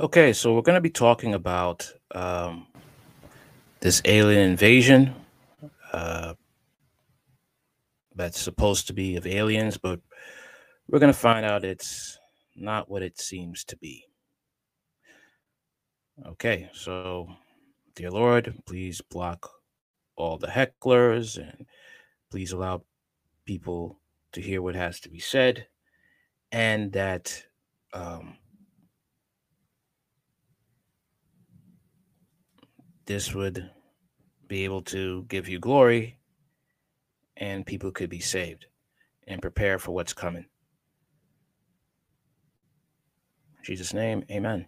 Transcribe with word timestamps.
Okay, 0.00 0.32
so 0.32 0.52
we're 0.52 0.62
going 0.62 0.74
to 0.74 0.80
be 0.80 0.90
talking 0.90 1.34
about 1.34 1.88
um, 2.16 2.66
this 3.78 4.02
alien 4.04 4.50
invasion 4.50 5.14
uh, 5.92 6.34
that's 8.16 8.40
supposed 8.40 8.88
to 8.88 8.92
be 8.92 9.14
of 9.14 9.24
aliens, 9.24 9.76
but 9.78 10.00
we're 10.88 10.98
going 10.98 11.12
to 11.12 11.18
find 11.18 11.46
out 11.46 11.64
it's 11.64 12.18
not 12.56 12.90
what 12.90 13.02
it 13.02 13.20
seems 13.20 13.62
to 13.66 13.76
be. 13.76 14.04
Okay, 16.26 16.68
so 16.72 17.28
dear 17.94 18.10
Lord, 18.10 18.52
please 18.66 19.00
block 19.00 19.48
all 20.16 20.38
the 20.38 20.48
hecklers 20.48 21.38
and 21.38 21.66
please 22.32 22.50
allow 22.50 22.82
people 23.44 24.00
to 24.32 24.40
hear 24.40 24.60
what 24.60 24.74
has 24.74 24.98
to 24.98 25.08
be 25.08 25.20
said 25.20 25.68
and 26.50 26.90
that 26.90 27.44
um, 27.92 28.38
this 33.06 33.34
would 33.34 33.70
be 34.46 34.64
able 34.64 34.82
to 34.82 35.24
give 35.24 35.48
you 35.48 35.58
glory 35.58 36.18
and 37.36 37.66
people 37.66 37.90
could 37.90 38.10
be 38.10 38.20
saved 38.20 38.66
and 39.26 39.42
prepare 39.42 39.78
for 39.78 39.92
what's 39.92 40.12
coming. 40.12 40.46
In 43.58 43.64
Jesus' 43.64 43.94
name, 43.94 44.24
amen. 44.30 44.66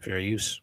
Fair 0.00 0.18
use 0.18 0.60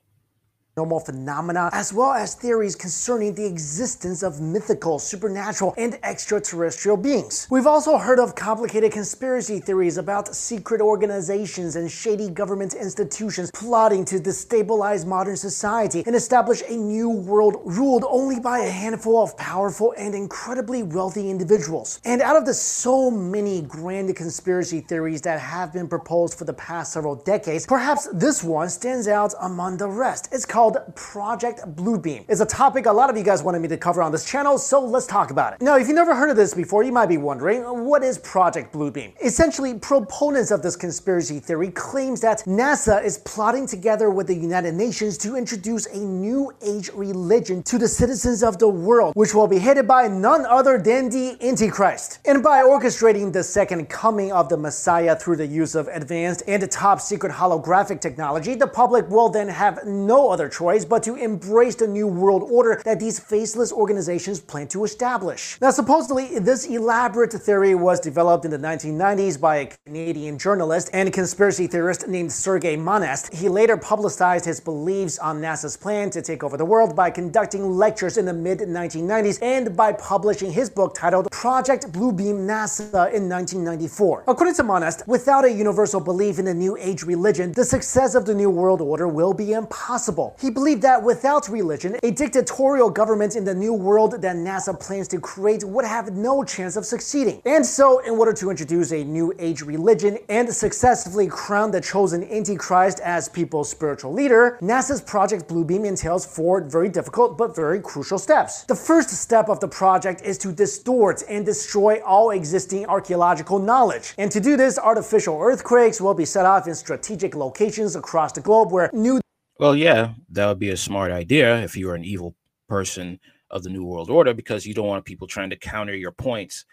paranormal 0.77 1.05
phenomena, 1.05 1.69
as 1.73 1.93
well 1.93 2.13
as 2.13 2.35
theories 2.35 2.75
concerning 2.75 3.33
the 3.33 3.45
existence 3.45 4.23
of 4.23 4.41
mythical, 4.41 4.99
supernatural, 4.99 5.73
and 5.77 5.97
extraterrestrial 6.03 6.97
beings. 6.97 7.47
We've 7.49 7.67
also 7.67 7.97
heard 7.97 8.19
of 8.19 8.35
complicated 8.35 8.91
conspiracy 8.91 9.59
theories 9.59 9.97
about 9.97 10.35
secret 10.35 10.81
organizations 10.81 11.75
and 11.75 11.89
shady 11.89 12.29
government 12.29 12.73
institutions 12.73 13.51
plotting 13.53 14.05
to 14.05 14.19
destabilize 14.19 15.05
modern 15.05 15.37
society 15.37 16.03
and 16.05 16.15
establish 16.15 16.61
a 16.67 16.75
new 16.75 17.09
world 17.09 17.61
ruled 17.65 18.05
only 18.07 18.39
by 18.39 18.59
a 18.59 18.69
handful 18.69 19.21
of 19.21 19.35
powerful 19.37 19.93
and 19.97 20.13
incredibly 20.13 20.83
wealthy 20.83 21.29
individuals. 21.29 21.99
And 22.05 22.21
out 22.21 22.35
of 22.35 22.45
the 22.45 22.53
so 22.53 23.09
many 23.09 23.61
grand 23.61 24.15
conspiracy 24.15 24.81
theories 24.81 25.21
that 25.21 25.39
have 25.39 25.73
been 25.73 25.87
proposed 25.87 26.37
for 26.37 26.45
the 26.45 26.53
past 26.53 26.93
several 26.93 27.15
decades, 27.15 27.65
perhaps 27.65 28.07
this 28.13 28.43
one 28.43 28.69
stands 28.69 29.07
out 29.07 29.33
among 29.41 29.77
the 29.77 29.87
rest. 29.87 30.29
It's 30.31 30.45
called 30.45 30.66
called 30.71 30.95
Project 30.95 31.61
Bluebeam. 31.75 32.25
It's 32.27 32.41
a 32.41 32.45
topic 32.45 32.87
a 32.87 32.91
lot 32.91 33.09
of 33.09 33.15
you 33.15 33.23
guys 33.23 33.41
wanted 33.41 33.61
me 33.61 33.69
to 33.69 33.77
cover 33.77 34.01
on 34.01 34.11
this 34.11 34.25
channel, 34.25 34.57
so 34.57 34.83
let's 34.83 35.07
talk 35.07 35.31
about 35.31 35.53
it. 35.53 35.61
Now, 35.61 35.77
if 35.77 35.87
you've 35.87 35.95
never 35.95 36.13
heard 36.13 36.29
of 36.29 36.35
this 36.35 36.53
before, 36.53 36.83
you 36.83 36.91
might 36.91 37.07
be 37.07 37.17
wondering, 37.17 37.63
what 37.85 38.03
is 38.03 38.17
Project 38.17 38.73
Bluebeam? 38.73 39.13
Essentially, 39.23 39.75
proponents 39.75 40.51
of 40.51 40.61
this 40.61 40.75
conspiracy 40.75 41.39
theory 41.39 41.71
claims 41.71 42.19
that 42.21 42.39
NASA 42.39 43.01
is 43.01 43.19
plotting 43.19 43.65
together 43.65 44.09
with 44.09 44.27
the 44.27 44.35
United 44.35 44.73
Nations 44.73 45.17
to 45.19 45.37
introduce 45.37 45.85
a 45.85 45.99
new 45.99 46.51
age 46.61 46.89
religion 46.93 47.63
to 47.63 47.77
the 47.77 47.87
citizens 47.87 48.43
of 48.43 48.59
the 48.59 48.67
world, 48.67 49.15
which 49.15 49.33
will 49.33 49.47
be 49.47 49.59
headed 49.59 49.87
by 49.87 50.07
none 50.09 50.45
other 50.45 50.77
than 50.77 51.09
the 51.09 51.37
Antichrist. 51.41 52.19
And 52.25 52.43
by 52.43 52.63
orchestrating 52.63 53.31
the 53.31 53.43
second 53.43 53.87
coming 53.87 54.33
of 54.33 54.49
the 54.49 54.57
Messiah 54.57 55.15
through 55.15 55.37
the 55.37 55.47
use 55.47 55.75
of 55.75 55.87
advanced 55.87 56.43
and 56.45 56.69
top 56.69 56.99
secret 56.99 57.31
holographic 57.31 58.01
technology, 58.01 58.55
the 58.55 58.67
public 58.67 59.09
will 59.09 59.29
then 59.29 59.47
have 59.47 59.85
no 59.85 60.29
other 60.29 60.49
choice 60.57 60.85
but 60.85 61.03
to 61.03 61.15
embrace 61.15 61.75
the 61.75 61.87
new 61.87 62.07
world 62.07 62.43
order 62.49 62.81
that 62.83 62.99
these 62.99 63.19
faceless 63.19 63.71
organizations 63.71 64.39
plan 64.39 64.67
to 64.67 64.83
establish. 64.83 65.57
Now, 65.61 65.69
supposedly, 65.69 66.39
this 66.39 66.65
elaborate 66.65 67.33
theory 67.33 67.75
was 67.75 67.99
developed 67.99 68.43
in 68.45 68.51
the 68.51 68.57
1990s 68.57 69.39
by 69.39 69.55
a 69.57 69.69
Canadian 69.85 70.39
journalist 70.39 70.89
and 70.93 71.13
conspiracy 71.13 71.67
theorist 71.67 72.07
named 72.07 72.31
Sergei 72.31 72.75
Monast. 72.75 73.33
He 73.33 73.49
later 73.49 73.77
publicized 73.77 74.45
his 74.45 74.59
beliefs 74.59 75.19
on 75.19 75.39
NASA's 75.39 75.77
plan 75.77 76.09
to 76.11 76.21
take 76.21 76.43
over 76.43 76.57
the 76.57 76.65
world 76.65 76.95
by 76.95 77.11
conducting 77.11 77.63
lectures 77.69 78.17
in 78.17 78.25
the 78.25 78.33
mid 78.33 78.59
1990s 78.59 79.37
and 79.41 79.75
by 79.77 79.93
publishing 79.93 80.51
his 80.51 80.69
book 80.69 80.95
titled 80.95 81.29
Project 81.31 81.91
Bluebeam 81.91 82.47
NASA 82.51 83.13
in 83.13 83.29
1994. 83.29 84.23
According 84.27 84.55
to 84.55 84.63
Monast, 84.63 85.07
without 85.07 85.45
a 85.45 85.51
universal 85.51 85.99
belief 85.99 86.39
in 86.39 86.45
the 86.45 86.53
New 86.53 86.75
Age 86.77 87.03
religion, 87.03 87.51
the 87.51 87.65
success 87.65 88.15
of 88.15 88.25
the 88.25 88.33
New 88.33 88.49
World 88.49 88.81
Order 88.81 89.07
will 89.07 89.33
be 89.33 89.53
impossible. 89.53 90.35
He 90.39 90.46
he 90.47 90.51
believed 90.51 90.81
that 90.81 91.03
without 91.03 91.49
religion, 91.49 91.97
a 92.03 92.11
dictatorial 92.11 92.89
government 92.89 93.35
in 93.35 93.43
the 93.43 93.53
new 93.53 93.73
world 93.73 94.13
that 94.13 94.35
NASA 94.37 94.79
plans 94.79 95.09
to 95.09 95.19
create 95.19 95.61
would 95.65 95.83
have 95.83 96.13
no 96.13 96.41
chance 96.41 96.77
of 96.77 96.85
succeeding. 96.85 97.41
And 97.43 97.65
so, 97.65 97.99
in 97.99 98.13
order 98.13 98.31
to 98.31 98.49
introduce 98.49 98.93
a 98.93 99.03
new 99.03 99.33
age 99.39 99.61
religion 99.61 100.17
and 100.29 100.47
successfully 100.49 101.27
crown 101.27 101.71
the 101.71 101.81
chosen 101.81 102.23
Antichrist 102.23 103.01
as 103.01 103.27
people's 103.27 103.69
spiritual 103.69 104.13
leader, 104.13 104.57
NASA's 104.61 105.01
Project 105.01 105.49
Bluebeam 105.49 105.85
entails 105.85 106.25
four 106.25 106.61
very 106.61 106.87
difficult 106.87 107.37
but 107.37 107.53
very 107.53 107.81
crucial 107.81 108.17
steps. 108.17 108.63
The 108.63 108.75
first 108.75 109.09
step 109.09 109.49
of 109.49 109.59
the 109.59 109.67
project 109.67 110.21
is 110.21 110.37
to 110.37 110.53
distort 110.53 111.23
and 111.27 111.45
destroy 111.45 111.99
all 112.05 112.31
existing 112.31 112.85
archaeological 112.85 113.59
knowledge. 113.59 114.13
And 114.17 114.31
to 114.31 114.39
do 114.39 114.55
this, 114.55 114.79
artificial 114.79 115.37
earthquakes 115.41 115.99
will 115.99 116.13
be 116.13 116.23
set 116.23 116.45
off 116.45 116.67
in 116.67 116.75
strategic 116.75 117.35
locations 117.35 117.97
across 117.97 118.31
the 118.31 118.39
globe 118.39 118.71
where 118.71 118.89
new 118.93 119.19
well, 119.59 119.75
yeah, 119.75 120.13
that 120.31 120.47
would 120.47 120.59
be 120.59 120.69
a 120.69 120.77
smart 120.77 121.11
idea 121.11 121.61
if 121.61 121.75
you 121.75 121.87
were 121.87 121.95
an 121.95 122.05
evil 122.05 122.35
person 122.67 123.19
of 123.49 123.63
the 123.63 123.69
New 123.69 123.83
World 123.83 124.09
Order 124.09 124.33
because 124.33 124.65
you 124.65 124.73
don't 124.73 124.87
want 124.87 125.05
people 125.05 125.27
trying 125.27 125.49
to 125.49 125.55
counter 125.55 125.95
your 125.95 126.11
points 126.11 126.65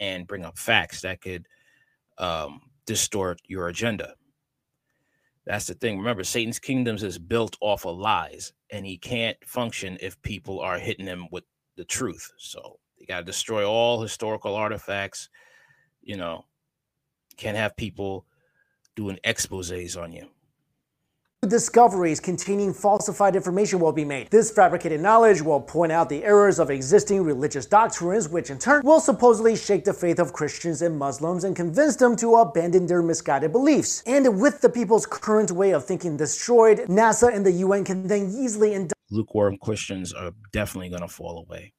and 0.00 0.26
bring 0.26 0.44
up 0.44 0.58
facts 0.58 1.00
that 1.02 1.20
could 1.20 1.46
um, 2.18 2.60
distort 2.84 3.40
your 3.46 3.68
agenda. 3.68 4.14
That's 5.46 5.66
the 5.66 5.74
thing. 5.74 5.98
Remember, 5.98 6.24
Satan's 6.24 6.58
kingdoms 6.58 7.02
is 7.02 7.18
built 7.18 7.56
off 7.60 7.86
of 7.86 7.96
lies, 7.96 8.52
and 8.70 8.84
he 8.84 8.98
can't 8.98 9.36
function 9.46 9.96
if 10.00 10.20
people 10.22 10.60
are 10.60 10.78
hitting 10.78 11.06
him 11.06 11.28
with 11.30 11.44
the 11.76 11.84
truth. 11.84 12.32
So 12.36 12.80
you 12.98 13.06
got 13.06 13.18
to 13.18 13.24
destroy 13.24 13.64
all 13.64 14.02
historical 14.02 14.56
artifacts. 14.56 15.28
You 16.02 16.16
know, 16.16 16.44
can't 17.36 17.56
have 17.56 17.76
people 17.76 18.26
doing 18.96 19.18
exposés 19.24 20.00
on 20.00 20.12
you 20.12 20.26
discoveries 21.46 22.20
containing 22.20 22.72
falsified 22.72 23.36
information 23.36 23.78
will 23.78 23.92
be 23.92 24.04
made. 24.04 24.28
This 24.30 24.50
fabricated 24.50 25.00
knowledge 25.00 25.42
will 25.42 25.60
point 25.60 25.92
out 25.92 26.08
the 26.08 26.24
errors 26.24 26.58
of 26.58 26.70
existing 26.70 27.22
religious 27.22 27.66
doctrines, 27.66 28.28
which 28.28 28.50
in 28.50 28.58
turn 28.58 28.82
will 28.84 29.00
supposedly 29.00 29.56
shake 29.56 29.84
the 29.84 29.92
faith 29.92 30.18
of 30.18 30.32
Christians 30.32 30.82
and 30.82 30.98
Muslims 30.98 31.44
and 31.44 31.54
convince 31.54 31.96
them 31.96 32.16
to 32.16 32.36
abandon 32.36 32.86
their 32.86 33.02
misguided 33.02 33.52
beliefs. 33.52 34.02
And 34.06 34.40
with 34.40 34.60
the 34.60 34.68
people's 34.68 35.06
current 35.06 35.50
way 35.52 35.70
of 35.72 35.84
thinking 35.84 36.16
destroyed, 36.16 36.78
NASA 36.88 37.34
and 37.34 37.44
the 37.44 37.52
UN 37.52 37.84
can 37.84 38.06
then 38.06 38.32
easily 38.36 38.74
lukewarm 39.10 39.56
Christians 39.62 40.12
are 40.12 40.32
definitely 40.52 40.88
going 40.88 41.02
to 41.02 41.08
fall 41.08 41.44
away 41.46 41.72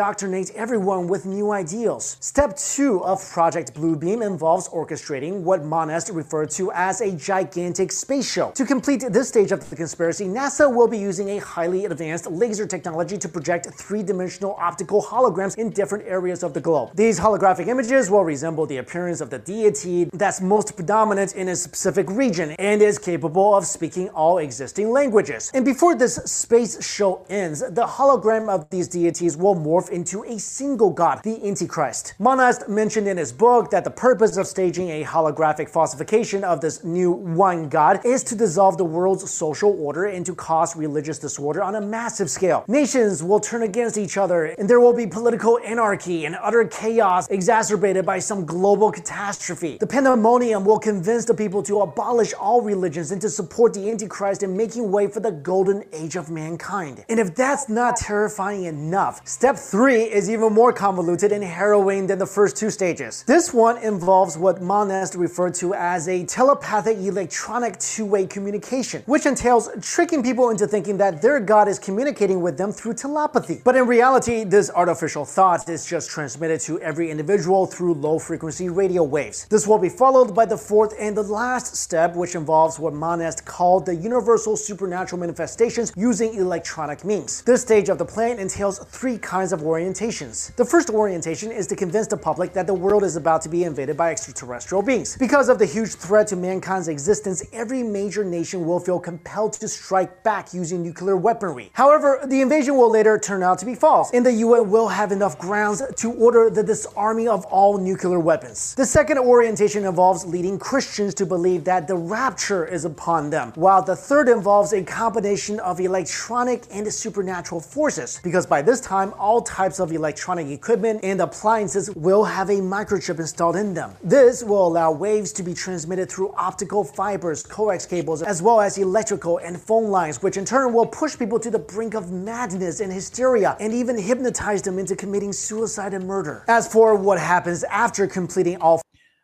indoctrinate 0.00 0.52
everyone 0.54 1.08
with 1.08 1.26
new 1.26 1.50
ideals. 1.50 2.18
Step 2.20 2.56
2 2.56 3.02
of 3.02 3.20
Project 3.32 3.74
Bluebeam 3.74 4.24
involves 4.24 4.68
orchestrating 4.68 5.40
what 5.40 5.64
Monast 5.64 6.14
referred 6.14 6.50
to 6.50 6.70
as 6.70 7.00
a 7.00 7.10
gigantic 7.16 7.90
space 7.90 8.32
show. 8.32 8.52
To 8.52 8.64
complete 8.64 9.02
this 9.10 9.26
stage 9.26 9.50
of 9.50 9.68
the 9.68 9.74
conspiracy, 9.74 10.26
NASA 10.26 10.72
will 10.72 10.86
be 10.86 10.98
using 10.98 11.30
a 11.30 11.38
highly 11.38 11.84
advanced 11.84 12.30
laser 12.30 12.64
technology 12.64 13.18
to 13.18 13.28
project 13.28 13.66
three-dimensional 13.74 14.54
optical 14.60 15.02
holograms 15.02 15.58
in 15.58 15.70
different 15.70 16.06
areas 16.06 16.44
of 16.44 16.54
the 16.54 16.60
globe. 16.60 16.90
These 16.94 17.18
holographic 17.18 17.66
images 17.66 18.08
will 18.08 18.22
resemble 18.22 18.66
the 18.66 18.76
appearance 18.76 19.20
of 19.20 19.30
the 19.30 19.40
deity 19.40 20.04
that's 20.12 20.40
most 20.40 20.76
predominant 20.76 21.34
in 21.34 21.48
a 21.48 21.56
specific 21.56 22.08
region 22.08 22.52
and 22.60 22.80
is 22.82 23.00
capable 23.00 23.52
of 23.52 23.66
speaking 23.66 24.10
all 24.10 24.38
existing 24.38 24.90
languages. 24.90 25.50
And 25.54 25.64
before 25.64 25.96
this 25.96 26.14
space 26.14 26.86
show 26.86 27.26
ends, 27.28 27.68
the 27.68 27.84
hologram 27.84 28.48
of 28.48 28.70
these 28.70 28.86
deities 28.86 29.36
will 29.36 29.56
morph 29.56 29.87
into 29.88 30.24
a 30.24 30.38
single 30.38 30.90
god, 30.90 31.22
the 31.22 31.46
Antichrist. 31.46 32.14
Monast 32.18 32.68
mentioned 32.68 33.08
in 33.08 33.16
his 33.16 33.32
book 33.32 33.70
that 33.70 33.84
the 33.84 33.90
purpose 33.90 34.36
of 34.36 34.46
staging 34.46 34.90
a 34.90 35.04
holographic 35.04 35.68
falsification 35.68 36.44
of 36.44 36.60
this 36.60 36.84
new 36.84 37.10
one 37.10 37.68
god 37.68 38.04
is 38.04 38.22
to 38.24 38.34
dissolve 38.34 38.76
the 38.76 38.84
world's 38.84 39.30
social 39.30 39.70
order 39.80 40.04
and 40.04 40.26
to 40.26 40.34
cause 40.34 40.76
religious 40.76 41.18
disorder 41.18 41.62
on 41.62 41.76
a 41.76 41.80
massive 41.80 42.30
scale. 42.30 42.64
Nations 42.68 43.22
will 43.22 43.40
turn 43.40 43.62
against 43.62 43.96
each 43.96 44.16
other, 44.16 44.46
and 44.46 44.68
there 44.68 44.80
will 44.80 44.92
be 44.92 45.06
political 45.06 45.58
anarchy 45.64 46.24
and 46.26 46.36
utter 46.42 46.64
chaos 46.66 47.28
exacerbated 47.28 48.04
by 48.04 48.18
some 48.18 48.44
global 48.44 48.90
catastrophe. 48.92 49.78
The 49.78 49.86
pandemonium 49.86 50.64
will 50.64 50.78
convince 50.78 51.24
the 51.24 51.34
people 51.34 51.62
to 51.62 51.80
abolish 51.80 52.34
all 52.34 52.60
religions 52.60 53.10
and 53.12 53.20
to 53.22 53.30
support 53.30 53.72
the 53.74 53.90
Antichrist 53.90 54.42
in 54.42 54.56
making 54.56 54.90
way 54.90 55.06
for 55.06 55.20
the 55.20 55.32
golden 55.32 55.84
age 55.92 56.16
of 56.16 56.30
mankind. 56.30 57.04
And 57.08 57.18
if 57.18 57.34
that's 57.34 57.68
not 57.68 57.96
terrifying 57.96 58.64
enough, 58.64 59.26
step 59.26 59.56
3 59.56 59.77
3 59.78 60.02
is 60.02 60.28
even 60.28 60.52
more 60.52 60.72
convoluted 60.72 61.30
and 61.30 61.44
harrowing 61.44 62.08
than 62.08 62.18
the 62.18 62.26
first 62.26 62.56
two 62.56 62.68
stages. 62.68 63.22
This 63.28 63.54
one 63.54 63.78
involves 63.78 64.36
what 64.36 64.60
Monast 64.60 65.16
referred 65.16 65.54
to 65.54 65.72
as 65.72 66.08
a 66.08 66.24
telepathic 66.26 66.98
electronic 66.98 67.78
two-way 67.78 68.26
communication, 68.26 69.04
which 69.06 69.24
entails 69.24 69.68
tricking 69.80 70.20
people 70.20 70.50
into 70.50 70.66
thinking 70.66 70.96
that 70.96 71.22
their 71.22 71.38
god 71.38 71.68
is 71.68 71.78
communicating 71.78 72.40
with 72.40 72.58
them 72.58 72.72
through 72.72 72.94
telepathy. 72.94 73.60
But 73.62 73.76
in 73.76 73.86
reality, 73.86 74.42
this 74.42 74.68
artificial 74.74 75.24
thought 75.24 75.68
is 75.68 75.86
just 75.86 76.10
transmitted 76.10 76.58
to 76.62 76.80
every 76.80 77.08
individual 77.12 77.64
through 77.64 77.94
low-frequency 77.94 78.70
radio 78.70 79.04
waves. 79.04 79.46
This 79.48 79.68
will 79.68 79.78
be 79.78 79.88
followed 79.88 80.34
by 80.34 80.44
the 80.44 80.58
fourth 80.58 80.92
and 80.98 81.16
the 81.16 81.22
last 81.22 81.76
step, 81.76 82.16
which 82.16 82.34
involves 82.34 82.80
what 82.80 82.94
Monast 82.94 83.44
called 83.44 83.86
the 83.86 83.94
universal 83.94 84.56
supernatural 84.56 85.20
manifestations 85.20 85.92
using 85.96 86.34
electronic 86.34 87.04
means. 87.04 87.42
This 87.42 87.62
stage 87.62 87.88
of 87.88 87.98
the 87.98 88.04
plan 88.04 88.40
entails 88.40 88.80
three 88.80 89.18
kinds 89.18 89.52
of 89.52 89.67
orientations. 89.68 90.54
The 90.56 90.64
first 90.64 90.88
orientation 90.88 91.52
is 91.52 91.66
to 91.66 91.76
convince 91.76 92.06
the 92.06 92.16
public 92.16 92.54
that 92.54 92.66
the 92.66 92.74
world 92.74 93.04
is 93.04 93.16
about 93.16 93.42
to 93.42 93.50
be 93.50 93.64
invaded 93.64 93.96
by 93.96 94.10
extraterrestrial 94.10 94.82
beings. 94.82 95.16
Because 95.18 95.48
of 95.50 95.58
the 95.58 95.66
huge 95.66 95.94
threat 95.94 96.26
to 96.28 96.36
mankind's 96.36 96.88
existence, 96.88 97.44
every 97.52 97.82
major 97.82 98.24
nation 98.24 98.66
will 98.66 98.80
feel 98.80 98.98
compelled 98.98 99.52
to 99.54 99.68
strike 99.68 100.22
back 100.22 100.54
using 100.54 100.82
nuclear 100.82 101.16
weaponry. 101.16 101.70
However, 101.74 102.20
the 102.26 102.40
invasion 102.40 102.76
will 102.76 102.90
later 102.90 103.18
turn 103.18 103.42
out 103.42 103.58
to 103.58 103.66
be 103.66 103.74
false, 103.74 104.10
and 104.14 104.24
the 104.24 104.32
UN 104.32 104.70
will 104.70 104.88
have 104.88 105.12
enough 105.12 105.38
grounds 105.38 105.82
to 105.96 106.12
order 106.12 106.48
the 106.48 106.62
disarming 106.62 107.28
of 107.28 107.44
all 107.46 107.76
nuclear 107.76 108.20
weapons. 108.20 108.74
The 108.74 108.86
second 108.86 109.18
orientation 109.18 109.84
involves 109.84 110.24
leading 110.24 110.58
Christians 110.58 111.14
to 111.14 111.26
believe 111.26 111.64
that 111.64 111.86
the 111.86 111.96
rapture 111.96 112.64
is 112.64 112.84
upon 112.86 113.30
them, 113.30 113.52
while 113.54 113.82
the 113.82 113.96
third 113.96 114.28
involves 114.28 114.72
a 114.72 114.82
combination 114.82 115.60
of 115.60 115.78
electronic 115.80 116.64
and 116.70 116.90
supernatural 116.92 117.60
forces, 117.60 118.20
because 118.22 118.46
by 118.46 118.62
this 118.62 118.80
time, 118.80 119.12
all 119.18 119.42
types 119.58 119.80
of 119.80 119.90
electronic 119.90 120.46
equipment 120.46 121.00
and 121.02 121.20
appliances 121.20 121.90
will 121.96 122.22
have 122.22 122.48
a 122.48 122.60
microchip 122.76 123.18
installed 123.18 123.56
in 123.56 123.74
them. 123.74 123.90
This 124.04 124.44
will 124.44 124.64
allow 124.68 124.92
waves 124.92 125.32
to 125.32 125.42
be 125.42 125.52
transmitted 125.52 126.08
through 126.08 126.32
optical 126.36 126.84
fibers, 126.84 127.42
coax 127.42 127.84
cables, 127.84 128.22
as 128.22 128.40
well 128.40 128.60
as 128.60 128.78
electrical 128.78 129.38
and 129.38 129.60
phone 129.60 129.90
lines, 129.90 130.22
which 130.22 130.36
in 130.36 130.44
turn 130.44 130.72
will 130.72 130.86
push 130.86 131.18
people 131.18 131.40
to 131.40 131.50
the 131.50 131.58
brink 131.58 131.94
of 131.94 132.12
madness 132.12 132.78
and 132.78 132.92
hysteria 132.92 133.56
and 133.58 133.74
even 133.74 133.98
hypnotize 133.98 134.62
them 134.62 134.78
into 134.78 134.94
committing 134.94 135.32
suicide 135.32 135.92
and 135.92 136.06
murder. 136.06 136.44
As 136.46 136.72
for 136.72 136.94
what 136.94 137.18
happens 137.18 137.64
after 137.64 138.06
completing 138.06 138.58
all 138.58 138.80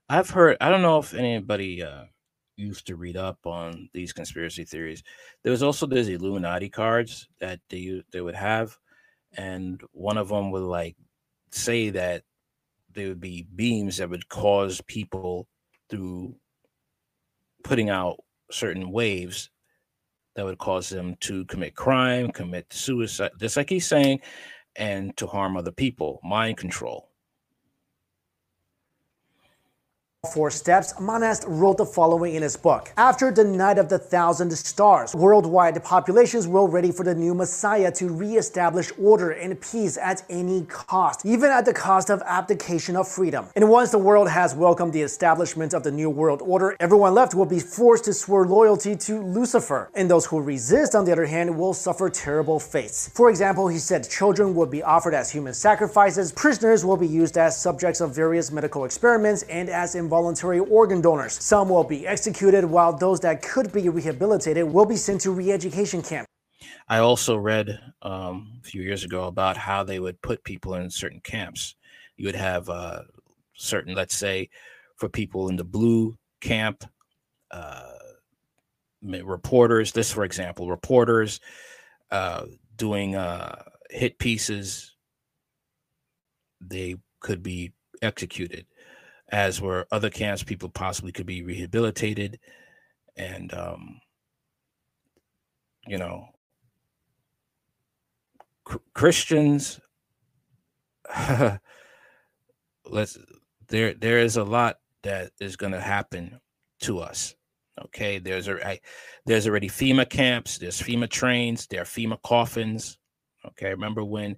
I've 0.09 0.31
heard, 0.31 0.57
I 0.61 0.69
don't 0.69 0.83
know 0.83 0.99
if 0.99 1.15
anybody 1.15 1.81
uh, 1.83 2.07
used 2.57 2.89
to 2.89 2.97
read 2.97 3.17
up 3.17 3.39
on 3.47 3.89
these 3.95 4.13
conspiracy 4.13 4.65
theories. 4.65 5.05
There 5.45 5.53
was 5.53 5.63
also 5.63 5.87
these 5.87 6.09
Illuminati 6.09 6.69
cards 6.69 7.29
that 7.39 7.61
they 7.71 8.03
they 8.13 8.21
would 8.21 8.35
have, 8.35 8.77
and 9.37 9.83
one 9.93 10.19
of 10.19 10.29
them 10.29 10.51
would 10.51 10.63
like 10.63 10.97
say 11.51 11.91
that 11.91 12.23
there 12.93 13.09
would 13.09 13.21
be 13.21 13.47
beams 13.55 13.99
that 13.99 14.11
would 14.11 14.29
cause 14.29 14.81
people 14.87 15.47
through 15.91 16.35
putting 17.63 17.91
out 17.91 18.17
certain 18.51 18.91
waves 18.91 19.51
that 20.37 20.45
would 20.45 20.59
cause 20.59 20.89
them 20.89 21.17
to 21.21 21.45
commit 21.47 21.75
crime, 21.75 22.31
commit 22.31 22.73
suicide, 22.73 23.31
just 23.39 23.57
like 23.57 23.71
he's 23.71 23.87
saying, 23.87 24.21
and 24.77 25.17
to 25.17 25.27
harm 25.27 25.57
other 25.57 25.71
people, 25.71 26.21
mind 26.25 26.57
control 26.57 27.09
four 30.25 30.51
steps, 30.51 30.95
Monast 31.01 31.45
wrote 31.47 31.77
the 31.77 31.87
following 31.87 32.35
in 32.35 32.43
his 32.43 32.57
book. 32.57 32.93
After 32.97 33.31
the 33.31 33.45
night 33.45 33.79
of 33.79 33.89
the 33.89 33.99
thousand 33.99 34.51
stars, 34.53 35.15
worldwide 35.15 35.83
populations 35.85 36.49
were 36.49 36.67
ready 36.67 36.91
for 36.91 37.05
the 37.05 37.15
new 37.15 37.35
Messiah 37.35 37.93
to 37.93 38.09
re-establish 38.09 38.91
order 38.99 39.31
and 39.31 39.61
peace 39.61 39.99
at 39.99 40.23
any 40.31 40.65
cost, 40.65 41.25
even 41.27 41.51
at 41.51 41.65
the 41.65 41.75
cost 41.75 42.11
of 42.11 42.23
abdication 42.27 42.97
of 42.97 43.07
freedom. 43.07 43.47
And 43.55 43.69
once 43.69 43.91
the 43.91 43.99
world 43.99 44.29
has 44.31 44.55
welcomed 44.55 44.93
the 44.93 45.03
establishment 45.03 45.75
of 45.75 45.83
the 45.83 45.93
new 45.93 46.09
world 46.09 46.41
order, 46.43 46.77
everyone 46.81 47.15
left 47.15 47.35
will 47.35 47.47
be 47.47 47.61
forced 47.61 48.05
to 48.07 48.13
swear 48.13 48.45
loyalty 48.45 48.97
to 48.97 49.21
Lucifer. 49.21 49.91
And 49.95 50.11
those 50.11 50.27
who 50.27 50.41
resist, 50.41 50.95
on 50.95 51.05
the 51.05 51.13
other 51.13 51.27
hand, 51.27 51.57
will 51.59 51.75
suffer 51.75 52.09
terrible 52.09 52.59
fates. 52.59 53.11
For 53.15 53.31
example, 53.31 53.69
he 53.69 53.79
said 53.79 54.09
children 54.09 54.55
would 54.55 54.71
be 54.71 54.83
offered 54.83 55.15
as 55.15 55.31
human 55.31 55.55
sacrifices, 55.55 56.33
prisoners 56.33 56.85
will 56.85 56.97
be 56.97 57.07
used 57.07 57.37
as 57.37 57.61
subjects 57.61 58.01
of 58.01 58.15
various 58.15 58.51
medical 58.51 58.85
experiments, 58.85 59.43
and 59.45 59.69
as 59.69 59.95
involuntary 59.95 60.14
voluntary 60.15 60.61
organ 60.61 61.01
donors. 61.01 61.35
Some 61.43 61.69
will 61.69 61.89
be 61.97 62.07
executed, 62.07 62.65
while 62.65 62.93
those 62.93 63.19
that 63.27 63.43
could 63.43 63.73
be 63.73 63.89
rehabilitated 63.89 64.65
will 64.75 64.89
be 64.95 64.99
sent 65.07 65.21
to 65.23 65.33
re 65.33 65.51
education 65.51 66.03
camps. 66.03 66.31
I 66.89 66.99
also 66.99 67.37
read 67.37 67.81
um, 68.03 68.61
a 68.63 68.69
few 68.71 68.83
years 68.83 69.03
ago 69.03 69.27
about 69.27 69.57
how 69.57 69.83
they 69.83 69.99
would 69.99 70.23
put 70.23 70.45
people 70.45 70.75
in 70.75 70.89
certain 70.89 71.21
camps. 71.21 71.75
You 72.17 72.27
would 72.27 72.37
have 72.37 72.69
uh, 72.69 73.01
certain, 73.55 73.93
let's 73.95 74.15
say, 74.15 74.51
for 74.99 75.09
people 75.09 75.49
in 75.49 75.57
the 75.57 75.65
blue 75.65 76.17
camp, 76.41 76.85
uh, 77.51 77.99
reporters. 79.03 79.91
This, 79.91 80.13
for 80.13 80.25
example, 80.25 80.71
reporters 80.71 81.41
uh, 82.13 82.45
doing 82.77 83.17
uh, 83.17 83.63
hit 83.91 84.19
pieces. 84.19 84.95
They 86.61 86.97
could 87.19 87.43
be 87.43 87.73
executed 88.01 88.67
as 89.31 89.61
were 89.61 89.87
other 89.91 90.11
camps. 90.11 90.43
People 90.43 90.69
possibly 90.69 91.13
could 91.13 91.27
be 91.27 91.43
rehabilitated, 91.43 92.39
and 93.17 93.53
um, 93.55 94.01
you 95.87 95.99
know, 95.99 96.29
Christians. 98.95 99.81
let's 102.87 103.19
there. 103.69 103.95
There 103.95 104.19
is 104.19 104.37
a 104.37 104.45
lot 104.45 104.79
that 105.03 105.33
is 105.41 105.57
going 105.57 105.73
to 105.73 105.81
happen 105.81 106.41
to 106.81 107.01
us. 107.01 107.35
Okay, 107.87 108.19
there's 108.19 108.49
a 108.49 108.67
I, 108.67 108.81
there's 109.27 109.47
already 109.49 109.69
FEMA 109.69 110.09
camps. 110.09 110.59
There's 110.59 110.81
FEMA 110.81 111.11
trains. 111.11 111.67
There 111.67 111.83
are 111.83 111.87
FEMA 111.87 112.21
coffins. 112.23 112.99
Okay, 113.47 113.71
remember 113.71 114.05
when 114.05 114.37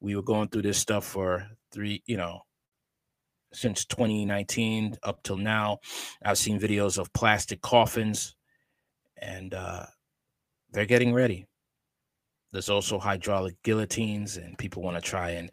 we 0.00 0.16
were 0.16 0.22
going 0.22 0.48
through 0.48 0.62
this 0.62 0.78
stuff 0.78 1.04
for 1.04 1.46
three, 1.72 2.02
you 2.06 2.16
know, 2.16 2.40
since 3.52 3.84
2019 3.84 4.96
up 5.02 5.22
till 5.22 5.36
now. 5.36 5.78
I've 6.24 6.38
seen 6.38 6.60
videos 6.60 6.98
of 6.98 7.12
plastic 7.12 7.60
coffins, 7.60 8.36
and 9.20 9.54
uh, 9.54 9.86
they're 10.72 10.86
getting 10.86 11.12
ready. 11.12 11.46
There's 12.52 12.70
also 12.70 12.98
hydraulic 12.98 13.56
guillotines, 13.62 14.36
and 14.36 14.56
people 14.58 14.82
want 14.82 14.96
to 14.96 15.02
try 15.02 15.30
and 15.30 15.50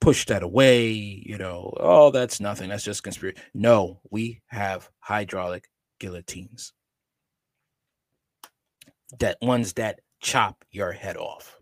push 0.00 0.26
that 0.26 0.42
away. 0.42 0.90
You 0.92 1.38
know, 1.38 1.72
oh, 1.78 2.10
that's 2.10 2.40
nothing. 2.40 2.68
That's 2.68 2.84
just 2.84 3.02
conspiracy. 3.02 3.40
No, 3.54 4.00
we 4.10 4.42
have 4.48 4.88
hydraulic 5.00 5.68
guillotines. 5.98 6.72
That 9.18 9.38
ones 9.40 9.74
that 9.74 10.00
chop 10.20 10.64
your 10.70 10.92
head 10.92 11.16
off. 11.16 11.58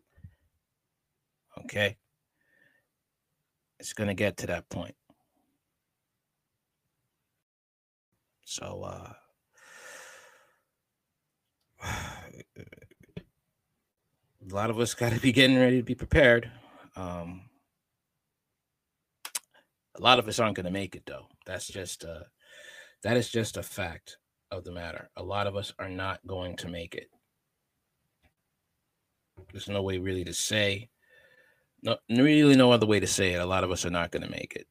Okay. 1.60 1.96
It's 3.78 3.92
going 3.92 4.08
to 4.08 4.14
get 4.14 4.38
to 4.38 4.46
that 4.48 4.68
point. 4.68 4.94
So 8.52 8.84
uh 8.84 9.12
a 14.50 14.54
lot 14.54 14.68
of 14.68 14.78
us 14.78 14.94
got 14.94 15.12
to 15.12 15.20
be 15.20 15.32
getting 15.32 15.58
ready 15.58 15.78
to 15.78 15.82
be 15.82 15.94
prepared. 15.94 16.50
Um, 16.94 17.48
a 19.96 20.02
lot 20.02 20.18
of 20.18 20.28
us 20.28 20.38
aren't 20.38 20.56
going 20.56 20.66
to 20.66 20.72
make 20.72 20.94
it 20.94 21.04
though. 21.06 21.26
That's 21.46 21.66
just 21.66 22.04
uh, 22.04 22.24
that 23.02 23.16
is 23.16 23.30
just 23.30 23.56
a 23.56 23.62
fact 23.62 24.18
of 24.50 24.64
the 24.64 24.72
matter. 24.72 25.08
A 25.16 25.22
lot 25.22 25.46
of 25.46 25.56
us 25.56 25.72
are 25.78 25.88
not 25.88 26.20
going 26.26 26.56
to 26.58 26.68
make 26.68 26.94
it. 26.94 27.08
There's 29.50 29.68
no 29.68 29.82
way 29.82 29.96
really 29.96 30.24
to 30.24 30.34
say. 30.34 30.90
No, 31.82 31.96
really 32.10 32.54
no 32.54 32.70
other 32.70 32.86
way 32.86 33.00
to 33.00 33.06
say 33.06 33.32
it. 33.32 33.40
A 33.40 33.46
lot 33.46 33.64
of 33.64 33.70
us 33.70 33.84
are 33.86 33.90
not 33.90 34.10
going 34.10 34.22
to 34.22 34.30
make 34.30 34.54
it. 34.54 34.66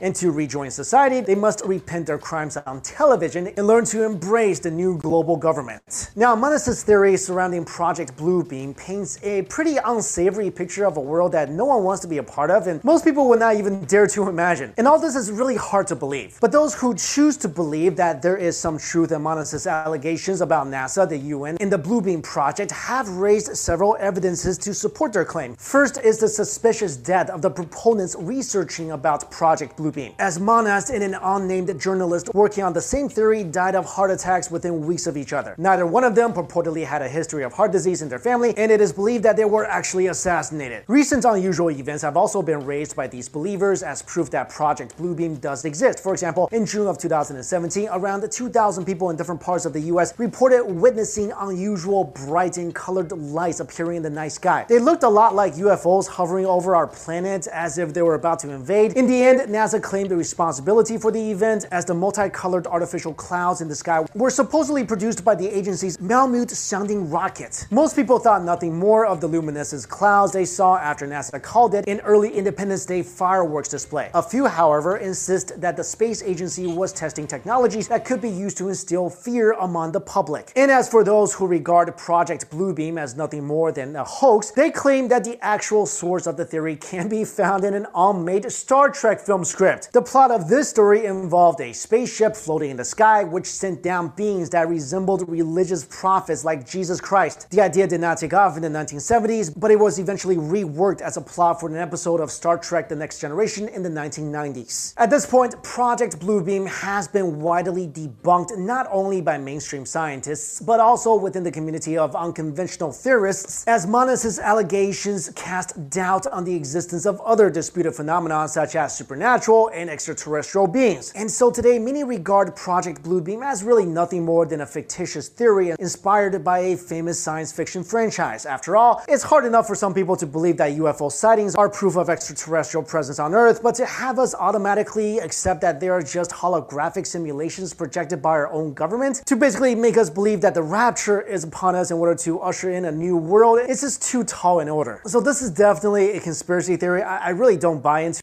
And 0.00 0.14
to 0.16 0.30
rejoin 0.30 0.70
society, 0.70 1.20
they 1.20 1.34
must 1.34 1.62
repent 1.64 2.06
their 2.06 2.18
crimes 2.18 2.56
on 2.56 2.82
television 2.82 3.48
and 3.48 3.66
learn 3.66 3.84
to 3.86 4.04
embrace 4.04 4.58
the 4.58 4.70
new 4.70 4.98
global 4.98 5.36
government. 5.36 6.10
Now, 6.16 6.34
Monast's 6.34 6.82
theory 6.82 7.16
surrounding 7.16 7.64
Project 7.64 8.16
Bluebeam 8.16 8.76
paints 8.76 9.18
a 9.22 9.42
pretty 9.42 9.78
unsavory 9.78 10.50
picture 10.50 10.84
of 10.84 10.96
a 10.96 11.00
world 11.00 11.32
that 11.32 11.50
no 11.50 11.64
one 11.64 11.82
wants 11.84 12.02
to 12.02 12.08
be 12.08 12.18
a 12.18 12.22
part 12.22 12.50
of 12.50 12.66
and 12.66 12.82
most 12.84 13.04
people 13.04 13.28
would 13.28 13.38
not 13.38 13.56
even 13.56 13.84
dare 13.84 14.06
to 14.08 14.28
imagine. 14.28 14.74
And 14.76 14.86
all 14.86 14.98
this 14.98 15.16
is 15.16 15.30
really 15.30 15.56
hard 15.56 15.86
to 15.88 15.96
believe. 15.96 16.38
But 16.40 16.52
those 16.52 16.74
who 16.74 16.94
choose 16.94 17.36
to 17.38 17.48
believe 17.48 17.96
that 17.96 18.22
there 18.22 18.36
is 18.36 18.58
some 18.58 18.76
truth 18.76 19.12
in 19.12 19.22
Monast's 19.22 19.66
allegations 19.66 20.40
about 20.40 20.66
NASA, 20.66 21.08
the 21.08 21.18
UN, 21.18 21.56
and 21.60 21.72
the 21.72 21.78
Bluebeam 21.78 22.22
project 22.22 22.70
have 22.72 23.08
raised 23.08 23.56
several 23.56 23.96
evidences 24.00 24.58
to 24.58 24.74
support 24.74 25.12
their 25.12 25.24
claim. 25.24 25.54
First 25.56 25.98
is 25.98 26.18
the 26.18 26.28
suspicious 26.28 26.96
death 26.96 27.30
of 27.30 27.40
the 27.40 27.50
proponents 27.50 28.16
researching 28.18 28.90
about 28.90 29.30
Project 29.30 29.59
Project 29.60 29.78
Bluebeam. 29.78 30.14
As 30.18 30.38
Monast 30.38 30.88
and 30.88 31.04
an 31.04 31.14
unnamed 31.22 31.78
journalist 31.78 32.30
working 32.32 32.64
on 32.64 32.72
the 32.72 32.80
same 32.80 33.10
theory 33.10 33.44
died 33.44 33.74
of 33.74 33.84
heart 33.84 34.10
attacks 34.10 34.50
within 34.50 34.86
weeks 34.86 35.06
of 35.06 35.18
each 35.18 35.34
other. 35.34 35.54
Neither 35.58 35.84
one 35.84 36.02
of 36.02 36.14
them 36.14 36.32
purportedly 36.32 36.86
had 36.86 37.02
a 37.02 37.08
history 37.08 37.44
of 37.44 37.52
heart 37.52 37.70
disease 37.70 38.00
in 38.00 38.08
their 38.08 38.18
family, 38.18 38.54
and 38.56 38.72
it 38.72 38.80
is 38.80 38.90
believed 38.90 39.22
that 39.24 39.36
they 39.36 39.44
were 39.44 39.66
actually 39.66 40.06
assassinated. 40.06 40.84
Recent 40.88 41.26
unusual 41.26 41.70
events 41.70 42.00
have 42.00 42.16
also 42.16 42.40
been 42.40 42.64
raised 42.64 42.96
by 42.96 43.06
these 43.06 43.28
believers 43.28 43.82
as 43.82 44.00
proof 44.00 44.30
that 44.30 44.48
Project 44.48 44.96
Bluebeam 44.96 45.38
does 45.42 45.66
exist. 45.66 46.02
For 46.02 46.14
example, 46.14 46.48
in 46.52 46.64
June 46.64 46.86
of 46.86 46.96
2017, 46.96 47.90
around 47.92 48.24
2,000 48.32 48.86
people 48.86 49.10
in 49.10 49.16
different 49.16 49.42
parts 49.42 49.66
of 49.66 49.74
the 49.74 49.82
US 49.92 50.18
reported 50.18 50.64
witnessing 50.64 51.34
unusual 51.38 52.04
bright 52.04 52.56
and 52.56 52.74
colored 52.74 53.12
lights 53.12 53.60
appearing 53.60 53.98
in 53.98 54.02
the 54.02 54.08
night 54.08 54.32
sky. 54.32 54.64
They 54.70 54.78
looked 54.78 55.02
a 55.02 55.08
lot 55.10 55.34
like 55.34 55.56
UFOs 55.56 56.08
hovering 56.08 56.46
over 56.46 56.74
our 56.74 56.86
planet 56.86 57.46
as 57.48 57.76
if 57.76 57.92
they 57.92 58.00
were 58.00 58.14
about 58.14 58.38
to 58.38 58.50
invade. 58.50 58.94
In 58.94 59.06
the 59.06 59.22
end, 59.22 59.49
NASA 59.50 59.82
claimed 59.82 60.08
the 60.08 60.16
responsibility 60.16 60.96
for 60.96 61.10
the 61.10 61.30
event 61.32 61.66
as 61.72 61.84
the 61.84 61.92
multicolored 61.92 62.68
artificial 62.68 63.12
clouds 63.12 63.60
in 63.60 63.66
the 63.66 63.74
sky 63.74 64.06
were 64.14 64.30
supposedly 64.30 64.84
produced 64.84 65.24
by 65.24 65.34
the 65.34 65.48
agency's 65.48 65.96
Malemute 65.96 66.50
sounding 66.50 67.10
rocket. 67.10 67.66
Most 67.70 67.96
people 67.96 68.20
thought 68.20 68.44
nothing 68.44 68.78
more 68.78 69.04
of 69.04 69.20
the 69.20 69.26
luminescent 69.26 69.88
clouds 69.88 70.32
they 70.32 70.44
saw 70.44 70.76
after 70.76 71.04
NASA 71.04 71.42
called 71.42 71.74
it 71.74 71.88
an 71.88 71.98
early 72.00 72.30
Independence 72.30 72.86
Day 72.86 73.02
fireworks 73.02 73.68
display. 73.68 74.10
A 74.14 74.22
few, 74.22 74.46
however, 74.46 74.98
insist 74.98 75.60
that 75.60 75.76
the 75.76 75.82
space 75.82 76.22
agency 76.22 76.68
was 76.68 76.92
testing 76.92 77.26
technologies 77.26 77.88
that 77.88 78.04
could 78.04 78.20
be 78.20 78.30
used 78.30 78.56
to 78.58 78.68
instill 78.68 79.10
fear 79.10 79.52
among 79.54 79.90
the 79.90 80.00
public. 80.00 80.52
And 80.54 80.70
as 80.70 80.88
for 80.88 81.02
those 81.02 81.34
who 81.34 81.48
regard 81.48 81.96
Project 81.96 82.48
Bluebeam 82.50 82.98
as 82.98 83.16
nothing 83.16 83.44
more 83.44 83.72
than 83.72 83.96
a 83.96 84.04
hoax, 84.04 84.52
they 84.52 84.70
claim 84.70 85.08
that 85.08 85.24
the 85.24 85.38
actual 85.44 85.86
source 85.86 86.28
of 86.28 86.36
the 86.36 86.44
theory 86.44 86.76
can 86.76 87.08
be 87.08 87.24
found 87.24 87.64
in 87.64 87.74
an 87.74 87.88
unmade 87.96 88.50
Star 88.52 88.88
Trek 88.90 89.18
film 89.18 89.39
script. 89.44 89.92
The 89.92 90.02
plot 90.02 90.30
of 90.30 90.48
this 90.48 90.68
story 90.68 91.06
involved 91.06 91.60
a 91.60 91.72
spaceship 91.72 92.36
floating 92.36 92.70
in 92.70 92.76
the 92.76 92.84
sky 92.84 93.24
which 93.24 93.46
sent 93.46 93.82
down 93.82 94.08
beings 94.16 94.50
that 94.50 94.68
resembled 94.68 95.28
religious 95.28 95.84
prophets 95.88 96.44
like 96.44 96.68
Jesus 96.68 97.00
Christ. 97.00 97.48
The 97.50 97.60
idea 97.60 97.86
did 97.86 98.00
not 98.00 98.18
take 98.18 98.34
off 98.34 98.56
in 98.56 98.62
the 98.62 98.68
1970s, 98.68 99.58
but 99.58 99.70
it 99.70 99.78
was 99.78 99.98
eventually 99.98 100.36
reworked 100.36 101.00
as 101.00 101.16
a 101.16 101.20
plot 101.20 101.60
for 101.60 101.68
an 101.68 101.76
episode 101.76 102.20
of 102.20 102.30
Star 102.30 102.58
Trek 102.58 102.88
The 102.88 102.96
Next 102.96 103.20
Generation 103.20 103.68
in 103.68 103.82
the 103.82 103.88
1990s. 103.88 104.94
At 104.96 105.10
this 105.10 105.24
point, 105.24 105.62
Project 105.62 106.18
Bluebeam 106.18 106.66
has 106.68 107.08
been 107.08 107.40
widely 107.40 107.88
debunked 107.88 108.58
not 108.58 108.86
only 108.90 109.20
by 109.20 109.38
mainstream 109.38 109.86
scientists, 109.86 110.60
but 110.60 110.80
also 110.80 111.14
within 111.14 111.44
the 111.44 111.52
community 111.52 111.96
of 111.96 112.14
unconventional 112.14 112.92
theorists, 112.92 113.64
as 113.66 113.86
Monast's 113.86 114.38
allegations 114.38 115.30
cast 115.34 115.90
doubt 115.90 116.26
on 116.26 116.44
the 116.44 116.54
existence 116.54 117.06
of 117.06 117.20
other 117.22 117.48
disputed 117.48 117.94
phenomena 117.94 118.46
such 118.46 118.76
as 118.76 118.96
supernatural 118.96 119.29
and 119.30 119.88
extraterrestrial 119.88 120.66
beings. 120.66 121.12
And 121.14 121.30
so 121.30 121.52
today, 121.52 121.78
many 121.78 122.02
regard 122.02 122.56
Project 122.56 123.02
Bluebeam 123.02 123.44
as 123.44 123.62
really 123.62 123.86
nothing 123.86 124.24
more 124.24 124.44
than 124.44 124.60
a 124.60 124.66
fictitious 124.66 125.28
theory 125.28 125.70
inspired 125.78 126.42
by 126.42 126.58
a 126.58 126.76
famous 126.76 127.20
science 127.20 127.52
fiction 127.52 127.84
franchise. 127.84 128.44
After 128.44 128.76
all, 128.76 129.04
it's 129.06 129.22
hard 129.22 129.44
enough 129.44 129.68
for 129.68 129.76
some 129.76 129.94
people 129.94 130.16
to 130.16 130.26
believe 130.26 130.56
that 130.56 130.72
UFO 130.72 131.12
sightings 131.12 131.54
are 131.54 131.68
proof 131.68 131.96
of 131.96 132.10
extraterrestrial 132.10 132.84
presence 132.84 133.20
on 133.20 133.32
Earth, 133.32 133.62
but 133.62 133.76
to 133.76 133.86
have 133.86 134.18
us 134.18 134.34
automatically 134.34 135.18
accept 135.18 135.60
that 135.60 135.78
they 135.78 135.88
are 135.88 136.02
just 136.02 136.32
holographic 136.32 137.06
simulations 137.06 137.72
projected 137.72 138.20
by 138.20 138.30
our 138.30 138.50
own 138.50 138.74
government 138.74 139.22
to 139.26 139.36
basically 139.36 139.76
make 139.76 139.96
us 139.96 140.10
believe 140.10 140.40
that 140.40 140.54
the 140.54 140.62
rapture 140.62 141.20
is 141.20 141.44
upon 141.44 141.76
us 141.76 141.92
in 141.92 141.98
order 141.98 142.16
to 142.16 142.40
usher 142.40 142.70
in 142.70 142.86
a 142.86 142.92
new 142.92 143.16
world, 143.16 143.60
it's 143.62 143.82
just 143.82 144.02
too 144.02 144.24
tall 144.24 144.58
in 144.58 144.68
order. 144.68 145.00
So 145.06 145.20
this 145.20 145.40
is 145.40 145.50
definitely 145.50 146.16
a 146.16 146.20
conspiracy 146.20 146.76
theory 146.76 147.02
I, 147.02 147.28
I 147.28 147.28
really 147.30 147.56
don't 147.56 147.80
buy 147.80 148.00
into. 148.00 148.20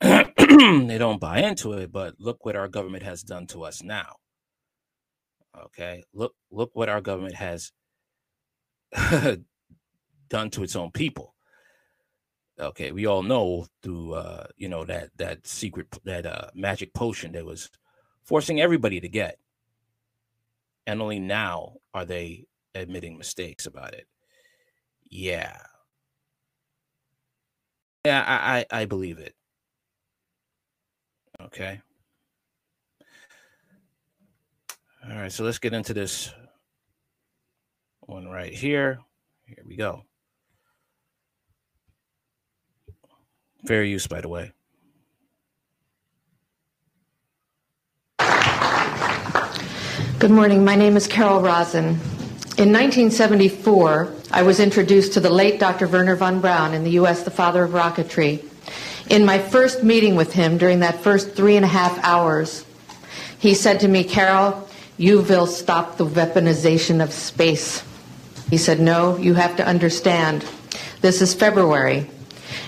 they 0.00 0.98
don't 0.98 1.20
buy 1.20 1.40
into 1.40 1.72
it, 1.72 1.92
but 1.92 2.14
look 2.20 2.44
what 2.44 2.56
our 2.56 2.68
government 2.68 3.02
has 3.02 3.22
done 3.22 3.46
to 3.48 3.64
us 3.64 3.82
now. 3.82 4.16
Okay, 5.66 6.04
look 6.14 6.34
look 6.50 6.70
what 6.74 6.88
our 6.88 7.00
government 7.00 7.34
has 7.34 7.72
done 10.28 10.50
to 10.50 10.62
its 10.62 10.76
own 10.76 10.90
people. 10.92 11.34
Okay, 12.60 12.92
we 12.92 13.06
all 13.06 13.22
know 13.22 13.66
through 13.82 14.14
uh, 14.14 14.46
you 14.56 14.68
know 14.68 14.84
that 14.84 15.10
that 15.16 15.46
secret 15.46 15.88
that 16.04 16.26
uh, 16.26 16.48
magic 16.54 16.94
potion 16.94 17.32
that 17.32 17.44
was 17.46 17.70
forcing 18.24 18.60
everybody 18.60 19.00
to 19.00 19.08
get, 19.08 19.38
and 20.86 21.00
only 21.02 21.20
now 21.20 21.74
are 21.94 22.04
they 22.04 22.46
admitting 22.74 23.18
mistakes 23.18 23.66
about 23.66 23.94
it. 23.94 24.06
Yeah, 25.10 25.56
yeah, 28.04 28.24
I 28.26 28.66
I, 28.70 28.82
I 28.82 28.84
believe 28.86 29.18
it. 29.18 29.34
Okay. 31.48 31.80
All 35.10 35.16
right, 35.16 35.32
so 35.32 35.44
let's 35.44 35.58
get 35.58 35.72
into 35.72 35.94
this 35.94 36.30
one 38.00 38.28
right 38.28 38.52
here. 38.52 38.98
Here 39.46 39.64
we 39.66 39.74
go. 39.74 40.02
Fair 43.66 43.82
use, 43.82 44.06
by 44.06 44.20
the 44.20 44.28
way. 44.28 44.52
Good 50.18 50.30
morning. 50.30 50.66
My 50.66 50.74
name 50.74 50.98
is 50.98 51.06
Carol 51.06 51.40
Rosin. 51.40 51.98
In 52.58 52.74
1974, 52.74 54.12
I 54.32 54.42
was 54.42 54.60
introduced 54.60 55.14
to 55.14 55.20
the 55.20 55.30
late 55.30 55.58
Dr. 55.58 55.86
Wernher 55.86 56.16
von 56.16 56.42
Braun 56.42 56.74
in 56.74 56.84
the 56.84 56.90
U.S., 56.90 57.22
the 57.22 57.30
father 57.30 57.64
of 57.64 57.70
rocketry. 57.70 58.44
In 59.10 59.24
my 59.24 59.38
first 59.38 59.82
meeting 59.82 60.16
with 60.16 60.34
him 60.34 60.58
during 60.58 60.80
that 60.80 61.00
first 61.00 61.32
three 61.34 61.56
and 61.56 61.64
a 61.64 61.68
half 61.68 61.98
hours, 62.04 62.64
he 63.38 63.54
said 63.54 63.80
to 63.80 63.88
me, 63.88 64.04
Carol, 64.04 64.68
you 64.98 65.22
will 65.22 65.46
stop 65.46 65.96
the 65.96 66.04
weaponization 66.04 67.02
of 67.02 67.12
space. 67.12 67.82
He 68.50 68.58
said, 68.58 68.80
no, 68.80 69.16
you 69.16 69.34
have 69.34 69.56
to 69.56 69.66
understand. 69.66 70.44
This 71.00 71.22
is 71.22 71.32
February, 71.32 72.10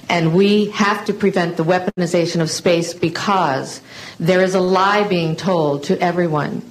and 0.09 0.35
we 0.35 0.71
have 0.71 1.05
to 1.07 1.13
prevent 1.13 1.57
the 1.57 1.65
weaponization 1.65 2.41
of 2.41 2.51
space 2.51 2.95
because 2.95 3.83
there 4.19 4.43
is 4.43 4.55
a 4.55 4.61
lie 4.61 5.07
being 5.09 5.37
told 5.37 5.85
to 5.85 6.01
everyone 6.01 6.63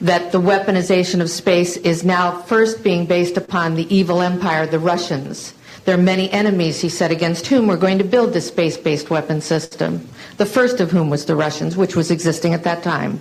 that 0.00 0.32
the 0.32 0.40
weaponization 0.40 1.20
of 1.20 1.30
space 1.30 1.76
is 1.78 2.04
now 2.04 2.42
first 2.42 2.82
being 2.82 3.06
based 3.06 3.36
upon 3.36 3.74
the 3.74 3.94
evil 3.94 4.20
empire, 4.20 4.66
the 4.66 4.78
Russians. 4.78 5.54
There 5.88 5.96
are 5.96 6.02
many 6.02 6.30
enemies, 6.32 6.82
he 6.82 6.90
said, 6.90 7.10
against 7.10 7.46
whom 7.46 7.66
we're 7.66 7.78
going 7.78 7.96
to 7.96 8.04
build 8.04 8.34
this 8.34 8.48
space-based 8.48 9.08
weapon 9.08 9.40
system. 9.40 10.06
The 10.36 10.44
first 10.44 10.80
of 10.80 10.90
whom 10.90 11.08
was 11.08 11.24
the 11.24 11.34
Russians, 11.34 11.78
which 11.78 11.96
was 11.96 12.10
existing 12.10 12.52
at 12.52 12.62
that 12.64 12.82
time. 12.82 13.18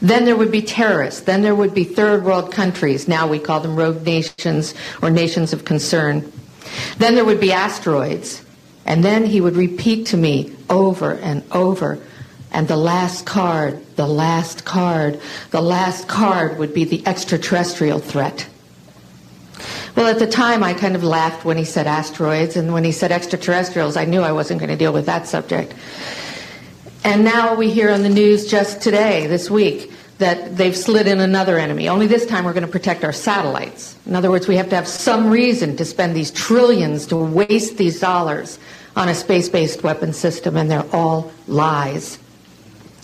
Then 0.00 0.24
there 0.24 0.36
would 0.36 0.52
be 0.52 0.62
terrorists. 0.62 1.22
Then 1.22 1.42
there 1.42 1.56
would 1.56 1.74
be 1.74 1.82
third 1.82 2.22
world 2.22 2.52
countries. 2.52 3.08
Now 3.08 3.26
we 3.26 3.40
call 3.40 3.58
them 3.58 3.74
rogue 3.74 4.04
nations 4.04 4.74
or 5.02 5.10
nations 5.10 5.52
of 5.52 5.64
concern. 5.64 6.32
Then 6.98 7.16
there 7.16 7.24
would 7.24 7.40
be 7.40 7.50
asteroids. 7.50 8.44
And 8.86 9.02
then 9.02 9.26
he 9.26 9.40
would 9.40 9.56
repeat 9.56 10.06
to 10.06 10.16
me 10.16 10.54
over 10.70 11.14
and 11.14 11.42
over, 11.50 11.98
and 12.52 12.68
the 12.68 12.76
last 12.76 13.26
card, 13.26 13.84
the 13.96 14.06
last 14.06 14.64
card, 14.64 15.20
the 15.50 15.60
last 15.60 16.06
card 16.06 16.60
would 16.60 16.74
be 16.74 16.84
the 16.84 17.04
extraterrestrial 17.08 17.98
threat. 17.98 18.48
Well, 19.96 20.08
at 20.08 20.18
the 20.18 20.26
time, 20.26 20.64
I 20.64 20.74
kind 20.74 20.96
of 20.96 21.04
laughed 21.04 21.44
when 21.44 21.56
he 21.56 21.64
said 21.64 21.86
asteroids, 21.86 22.56
and 22.56 22.72
when 22.72 22.82
he 22.82 22.90
said 22.90 23.12
extraterrestrials, 23.12 23.96
I 23.96 24.04
knew 24.04 24.22
I 24.22 24.32
wasn't 24.32 24.58
going 24.58 24.70
to 24.70 24.76
deal 24.76 24.92
with 24.92 25.06
that 25.06 25.28
subject. 25.28 25.72
And 27.04 27.24
now 27.24 27.54
we 27.54 27.70
hear 27.70 27.90
on 27.90 28.02
the 28.02 28.08
news 28.08 28.50
just 28.50 28.80
today, 28.80 29.28
this 29.28 29.48
week, 29.48 29.92
that 30.18 30.56
they've 30.56 30.76
slid 30.76 31.06
in 31.06 31.20
another 31.20 31.58
enemy. 31.58 31.88
Only 31.88 32.08
this 32.08 32.26
time 32.26 32.44
we're 32.44 32.52
going 32.54 32.66
to 32.66 32.72
protect 32.72 33.04
our 33.04 33.12
satellites. 33.12 33.96
In 34.06 34.16
other 34.16 34.30
words, 34.30 34.48
we 34.48 34.56
have 34.56 34.68
to 34.70 34.76
have 34.76 34.88
some 34.88 35.30
reason 35.30 35.76
to 35.76 35.84
spend 35.84 36.16
these 36.16 36.32
trillions 36.32 37.06
to 37.06 37.16
waste 37.16 37.76
these 37.76 38.00
dollars 38.00 38.58
on 38.96 39.08
a 39.08 39.14
space 39.14 39.48
based 39.48 39.84
weapon 39.84 40.12
system, 40.12 40.56
and 40.56 40.68
they're 40.68 40.86
all 40.92 41.32
lies. 41.46 42.18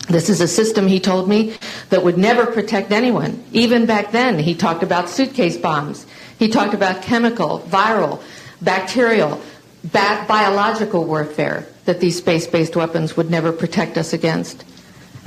This 0.09 0.29
is 0.29 0.41
a 0.41 0.47
system, 0.47 0.87
he 0.87 0.99
told 0.99 1.29
me, 1.29 1.55
that 1.89 2.03
would 2.03 2.17
never 2.17 2.45
protect 2.45 2.91
anyone. 2.91 3.41
Even 3.53 3.85
back 3.85 4.11
then, 4.11 4.39
he 4.39 4.55
talked 4.55 4.83
about 4.83 5.09
suitcase 5.09 5.57
bombs. 5.57 6.05
He 6.41 6.47
talked 6.47 6.73
about 6.73 7.03
chemical, 7.03 7.59
viral, 7.69 8.19
bacterial, 8.63 9.39
ba- 9.83 10.25
biological 10.27 11.05
warfare 11.05 11.67
that 11.85 11.99
these 11.99 12.17
space 12.17 12.47
based 12.47 12.75
weapons 12.75 13.15
would 13.15 13.29
never 13.29 13.51
protect 13.51 13.95
us 13.95 14.11
against. 14.11 14.65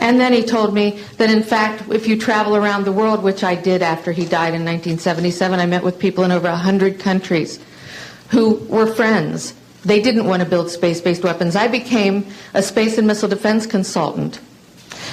And 0.00 0.18
then 0.18 0.32
he 0.32 0.42
told 0.42 0.74
me 0.74 0.98
that, 1.18 1.30
in 1.30 1.44
fact, 1.44 1.84
if 1.88 2.08
you 2.08 2.18
travel 2.18 2.56
around 2.56 2.82
the 2.82 2.90
world, 2.90 3.22
which 3.22 3.44
I 3.44 3.54
did 3.54 3.80
after 3.80 4.10
he 4.10 4.24
died 4.24 4.54
in 4.54 4.64
1977, 4.64 5.60
I 5.60 5.66
met 5.66 5.84
with 5.84 6.00
people 6.00 6.24
in 6.24 6.32
over 6.32 6.48
100 6.48 6.98
countries 6.98 7.60
who 8.30 8.56
were 8.66 8.92
friends. 8.92 9.54
They 9.84 10.02
didn't 10.02 10.26
want 10.26 10.42
to 10.42 10.48
build 10.48 10.68
space 10.68 11.00
based 11.00 11.22
weapons. 11.22 11.54
I 11.54 11.68
became 11.68 12.26
a 12.54 12.62
space 12.62 12.98
and 12.98 13.06
missile 13.06 13.28
defense 13.28 13.68
consultant 13.68 14.40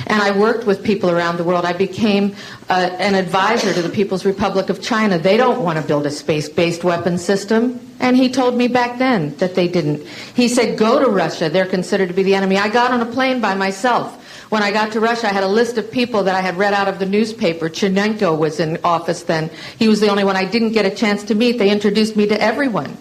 And 0.08 0.22
I 0.22 0.38
worked 0.38 0.66
with 0.66 0.84
people 0.84 1.10
around 1.10 1.38
the 1.38 1.44
world. 1.44 1.66
I 1.66 1.74
became 1.74 2.36
uh, 2.70 2.90
an 3.00 3.16
advisor 3.16 3.74
to 3.74 3.82
the 3.82 3.90
People's 3.90 4.26
Republic 4.26 4.70
of 4.70 4.82
China. 4.82 5.18
They 5.18 5.38
don't 5.38 5.64
want 5.64 5.80
to 5.80 5.86
build 5.86 6.06
a 6.06 6.12
space-based 6.12 6.84
weapon 6.84 7.18
system. 7.18 7.80
And 8.00 8.18
he 8.18 8.30
told 8.30 8.56
me 8.56 8.68
back 8.68 8.98
then 8.98 9.36
that 9.38 9.56
they 9.56 9.68
didn't. 9.68 10.06
He 10.36 10.48
said, 10.48 10.78
go 10.78 11.00
to 11.04 11.10
Russia. 11.10 11.50
They're 11.50 11.66
considered 11.66 12.08
to 12.08 12.14
be 12.14 12.24
the 12.24 12.36
enemy. 12.36 12.58
I 12.58 12.70
got 12.70 12.92
on 12.92 13.02
a 13.02 13.06
plane 13.06 13.42
by 13.42 13.56
myself. 13.56 14.18
When 14.52 14.64
I 14.64 14.72
got 14.72 14.92
to 14.94 15.00
Russia, 15.00 15.30
I 15.30 15.34
had 15.34 15.44
a 15.44 15.48
list 15.48 15.78
of 15.78 15.90
people 15.90 16.24
that 16.24 16.36
I 16.36 16.42
had 16.42 16.58
read 16.58 16.74
out 16.74 16.90
of 16.90 17.00
the 17.00 17.06
newspaper. 17.06 17.70
Chernenko 17.70 18.38
was 18.38 18.60
in 18.60 18.80
office 18.84 19.24
then. 19.24 19.50
He 19.80 19.88
was 19.88 20.02
the 20.02 20.10
only 20.10 20.26
one 20.26 20.36
I 20.36 20.44
didn't 20.44 20.74
get 20.74 20.86
a 20.86 20.94
chance 20.94 21.24
to 21.26 21.36
meet. 21.36 21.58
They 21.58 21.70
introduced 21.70 22.18
me 22.18 22.28
to 22.28 22.42
everyone 22.42 22.98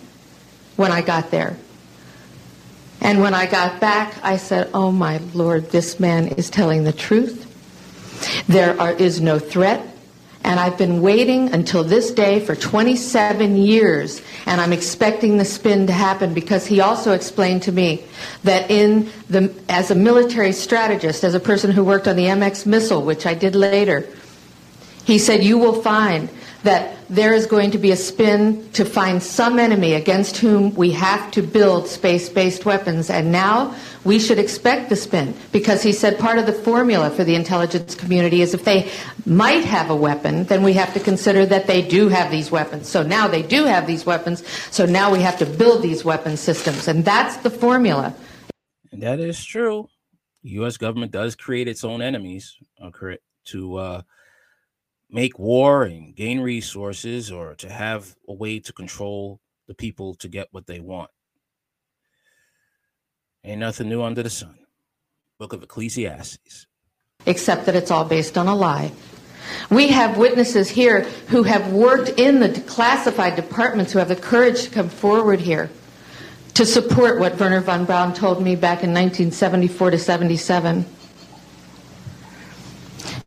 when 0.76 0.92
I 0.92 1.02
got 1.02 1.32
there. 1.32 1.56
And 3.00 3.20
when 3.20 3.34
I 3.34 3.46
got 3.46 3.80
back, 3.80 4.14
I 4.22 4.36
said, 4.36 4.70
Oh 4.74 4.92
my 4.92 5.18
Lord, 5.34 5.70
this 5.70 5.98
man 5.98 6.28
is 6.28 6.50
telling 6.50 6.84
the 6.84 6.92
truth. 6.92 7.46
There 8.46 8.78
are, 8.80 8.92
is 8.92 9.20
no 9.20 9.38
threat. 9.38 9.86
And 10.42 10.58
I've 10.58 10.78
been 10.78 11.02
waiting 11.02 11.52
until 11.52 11.84
this 11.84 12.10
day 12.10 12.40
for 12.40 12.56
27 12.56 13.56
years, 13.58 14.22
and 14.46 14.58
I'm 14.58 14.72
expecting 14.72 15.36
the 15.36 15.44
spin 15.44 15.86
to 15.86 15.92
happen 15.92 16.32
because 16.32 16.66
he 16.66 16.80
also 16.80 17.12
explained 17.12 17.62
to 17.64 17.72
me 17.72 18.02
that 18.44 18.70
in 18.70 19.10
the, 19.28 19.54
as 19.68 19.90
a 19.90 19.94
military 19.94 20.52
strategist, 20.52 21.24
as 21.24 21.34
a 21.34 21.40
person 21.40 21.70
who 21.70 21.84
worked 21.84 22.08
on 22.08 22.16
the 22.16 22.24
MX 22.24 22.64
missile, 22.64 23.02
which 23.02 23.26
I 23.26 23.34
did 23.34 23.54
later, 23.54 24.08
he 25.04 25.18
said, 25.18 25.44
You 25.44 25.58
will 25.58 25.82
find 25.82 26.30
that 26.62 26.96
there 27.10 27.34
is 27.34 27.44
going 27.44 27.72
to 27.72 27.78
be 27.78 27.90
a 27.90 27.96
spin 27.96 28.70
to 28.70 28.84
find 28.84 29.20
some 29.20 29.58
enemy 29.58 29.94
against 29.94 30.36
whom 30.36 30.72
we 30.76 30.92
have 30.92 31.28
to 31.32 31.42
build 31.42 31.88
space-based 31.88 32.64
weapons. 32.64 33.10
And 33.10 33.32
now 33.32 33.74
we 34.04 34.20
should 34.20 34.38
expect 34.38 34.90
the 34.90 34.96
spin 34.96 35.34
because 35.50 35.82
he 35.82 35.92
said 35.92 36.20
part 36.20 36.38
of 36.38 36.46
the 36.46 36.52
formula 36.52 37.10
for 37.10 37.24
the 37.24 37.34
intelligence 37.34 37.96
community 37.96 38.42
is 38.42 38.54
if 38.54 38.64
they 38.64 38.88
might 39.26 39.64
have 39.64 39.90
a 39.90 39.96
weapon, 39.96 40.44
then 40.44 40.62
we 40.62 40.72
have 40.74 40.94
to 40.94 41.00
consider 41.00 41.44
that 41.46 41.66
they 41.66 41.82
do 41.82 42.06
have 42.06 42.30
these 42.30 42.52
weapons. 42.52 42.88
So 42.88 43.02
now 43.02 43.26
they 43.26 43.42
do 43.42 43.64
have 43.64 43.88
these 43.88 44.06
weapons. 44.06 44.46
So 44.70 44.86
now 44.86 45.10
we 45.10 45.20
have 45.20 45.36
to 45.38 45.46
build 45.46 45.82
these 45.82 46.04
weapon 46.04 46.36
systems. 46.36 46.86
And 46.86 47.04
that's 47.04 47.38
the 47.38 47.50
formula. 47.50 48.14
And 48.92 49.02
that 49.02 49.18
is 49.18 49.44
true. 49.44 49.88
U.S. 50.42 50.76
government 50.76 51.10
does 51.10 51.34
create 51.34 51.66
its 51.66 51.82
own 51.82 52.02
enemies 52.02 52.56
uh, 52.80 52.90
to 53.46 53.76
uh, 53.76 54.02
make 55.12 55.38
war 55.38 55.82
and 55.82 56.14
gain 56.14 56.40
resources 56.40 57.30
or 57.30 57.54
to 57.56 57.68
have 57.68 58.16
a 58.28 58.32
way 58.32 58.58
to 58.60 58.72
control 58.72 59.40
the 59.66 59.74
people 59.74 60.14
to 60.14 60.28
get 60.28 60.48
what 60.50 60.66
they 60.66 60.80
want. 60.80 61.10
Ain't 63.44 63.60
nothing 63.60 63.88
new 63.88 64.02
under 64.02 64.22
the 64.22 64.30
sun. 64.30 64.58
Book 65.38 65.52
of 65.52 65.62
Ecclesiastes. 65.62 66.66
Except 67.26 67.66
that 67.66 67.74
it's 67.74 67.90
all 67.90 68.04
based 68.04 68.36
on 68.36 68.46
a 68.46 68.54
lie. 68.54 68.92
We 69.70 69.88
have 69.88 70.16
witnesses 70.16 70.68
here 70.68 71.02
who 71.28 71.42
have 71.42 71.72
worked 71.72 72.10
in 72.10 72.40
the 72.40 72.60
classified 72.66 73.36
departments 73.36 73.92
who 73.92 73.98
have 73.98 74.08
the 74.08 74.16
courage 74.16 74.64
to 74.64 74.70
come 74.70 74.88
forward 74.88 75.40
here 75.40 75.70
to 76.54 76.66
support 76.66 77.18
what 77.18 77.38
Wernher 77.38 77.60
von 77.60 77.84
Braun 77.84 78.12
told 78.12 78.42
me 78.42 78.54
back 78.54 78.82
in 78.82 78.90
1974 78.90 79.92
to 79.92 79.98
77. 79.98 80.84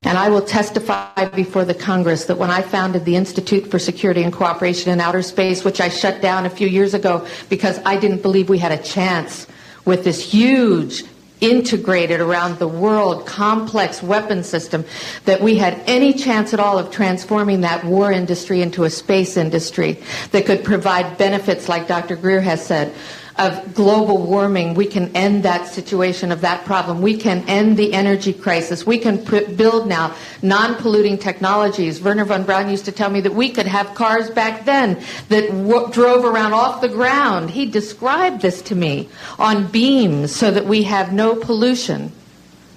And 0.05 0.17
I 0.17 0.29
will 0.29 0.41
testify 0.41 1.29
before 1.29 1.63
the 1.63 1.73
Congress 1.73 2.25
that 2.25 2.37
when 2.37 2.51
I 2.51 2.61
founded 2.61 3.05
the 3.05 3.15
Institute 3.15 3.71
for 3.71 3.79
Security 3.79 4.23
and 4.23 4.33
Cooperation 4.33 4.91
in 4.91 4.99
Outer 4.99 5.21
Space, 5.21 5.63
which 5.63 5.79
I 5.79 5.89
shut 5.89 6.21
down 6.21 6.45
a 6.45 6.49
few 6.49 6.67
years 6.67 6.93
ago 6.93 7.25
because 7.49 7.79
I 7.85 7.97
didn't 7.97 8.21
believe 8.21 8.49
we 8.49 8.57
had 8.57 8.73
a 8.73 8.83
chance 8.83 9.47
with 9.85 10.03
this 10.03 10.21
huge 10.21 11.03
integrated 11.43 12.21
around 12.21 12.57
the 12.57 12.67
world 12.67 13.25
complex 13.25 14.01
weapon 14.01 14.43
system 14.43 14.85
that 15.25 15.41
we 15.41 15.57
had 15.57 15.81
any 15.87 16.13
chance 16.13 16.53
at 16.53 16.59
all 16.59 16.79
of 16.79 16.89
transforming 16.89 17.61
that 17.61 17.83
war 17.83 18.13
industry 18.13 18.61
into 18.61 18.85
a 18.85 18.89
space 18.89 19.35
industry 19.35 20.01
that 20.31 20.45
could 20.45 20.63
provide 20.63 21.17
benefits 21.17 21.67
like 21.67 21.85
Dr. 21.85 22.15
Greer 22.15 22.39
has 22.39 22.65
said 22.65 22.93
of 23.37 23.73
global 23.73 24.19
warming, 24.19 24.75
we 24.75 24.85
can 24.85 25.15
end 25.15 25.43
that 25.43 25.67
situation 25.67 26.31
of 26.31 26.41
that 26.41 26.65
problem. 26.65 27.01
We 27.01 27.17
can 27.17 27.43
end 27.49 27.77
the 27.77 27.93
energy 27.93 28.31
crisis. 28.31 28.85
We 28.85 28.99
can 28.99 29.17
put, 29.17 29.57
build 29.57 29.87
now 29.87 30.15
non-polluting 30.43 31.17
technologies. 31.17 31.99
Wernher 31.99 32.25
von 32.25 32.43
Braun 32.43 32.69
used 32.69 32.85
to 32.85 32.91
tell 32.91 33.09
me 33.09 33.21
that 33.21 33.33
we 33.33 33.49
could 33.49 33.65
have 33.65 33.95
cars 33.95 34.29
back 34.29 34.65
then 34.65 35.01
that 35.29 35.47
w- 35.47 35.91
drove 35.91 36.25
around 36.25 36.53
off 36.53 36.81
the 36.81 36.89
ground. 36.89 37.49
He 37.49 37.65
described 37.65 38.41
this 38.41 38.61
to 38.63 38.75
me 38.75 39.09
on 39.39 39.65
beams 39.67 40.35
so 40.35 40.51
that 40.51 40.65
we 40.65 40.83
have 40.83 41.11
no 41.11 41.35
pollution 41.35 42.11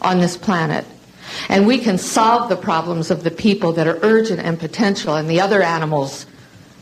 on 0.01 0.21
this 0.21 0.39
planet. 0.39 0.87
And 1.51 1.67
we 1.67 1.79
can 1.79 1.99
solve 1.99 2.49
the 2.49 2.57
problems 2.57 3.11
of 3.11 3.25
the 3.25 3.31
people 3.31 3.73
that 3.73 3.87
are 3.87 3.99
urgent 4.03 4.41
and 4.41 4.59
potential 4.59 5.17
and 5.17 5.29
the 5.29 5.41
other 5.41 5.61
animals 5.61 6.25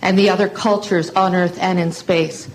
and 0.01 0.17
the 0.17 0.31
other 0.31 0.49
cultures 0.49 1.11
on 1.11 1.35
Earth 1.35 1.59
and 1.61 1.81
in 1.81 1.91
space 1.91 2.49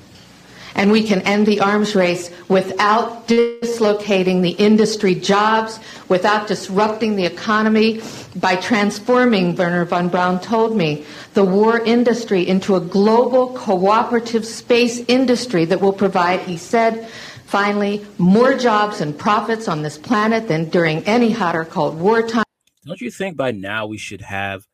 and 0.75 0.91
we 0.91 1.03
can 1.03 1.21
end 1.21 1.45
the 1.45 1.59
arms 1.59 1.95
race 1.95 2.29
without 2.47 3.27
dislocating 3.27 4.41
the 4.41 4.51
industry 4.51 5.15
jobs, 5.15 5.79
without 6.07 6.47
disrupting 6.47 7.15
the 7.15 7.25
economy, 7.25 8.01
by 8.35 8.55
transforming, 8.55 9.55
Wernher 9.55 9.85
von 9.85 10.09
Braun 10.09 10.39
told 10.39 10.75
me, 10.75 11.05
the 11.33 11.43
war 11.43 11.79
industry 11.79 12.47
into 12.47 12.75
a 12.75 12.79
global 12.79 13.53
cooperative 13.53 14.45
space 14.45 14.99
industry 15.07 15.65
that 15.65 15.81
will 15.81 15.93
provide, 15.93 16.39
he 16.41 16.57
said, 16.57 17.07
finally, 17.45 18.05
more 18.17 18.53
jobs 18.53 19.01
and 19.01 19.17
profits 19.17 19.67
on 19.67 19.81
this 19.81 19.97
planet 19.97 20.47
than 20.47 20.69
during 20.69 21.03
any 21.05 21.31
hot 21.31 21.55
or 21.55 21.65
cold 21.65 21.99
wartime. 21.99 22.43
Don't 22.85 23.01
you 23.01 23.11
think 23.11 23.35
by 23.35 23.51
now 23.51 23.85
we 23.85 23.97
should 23.97 24.21
have 24.21 24.67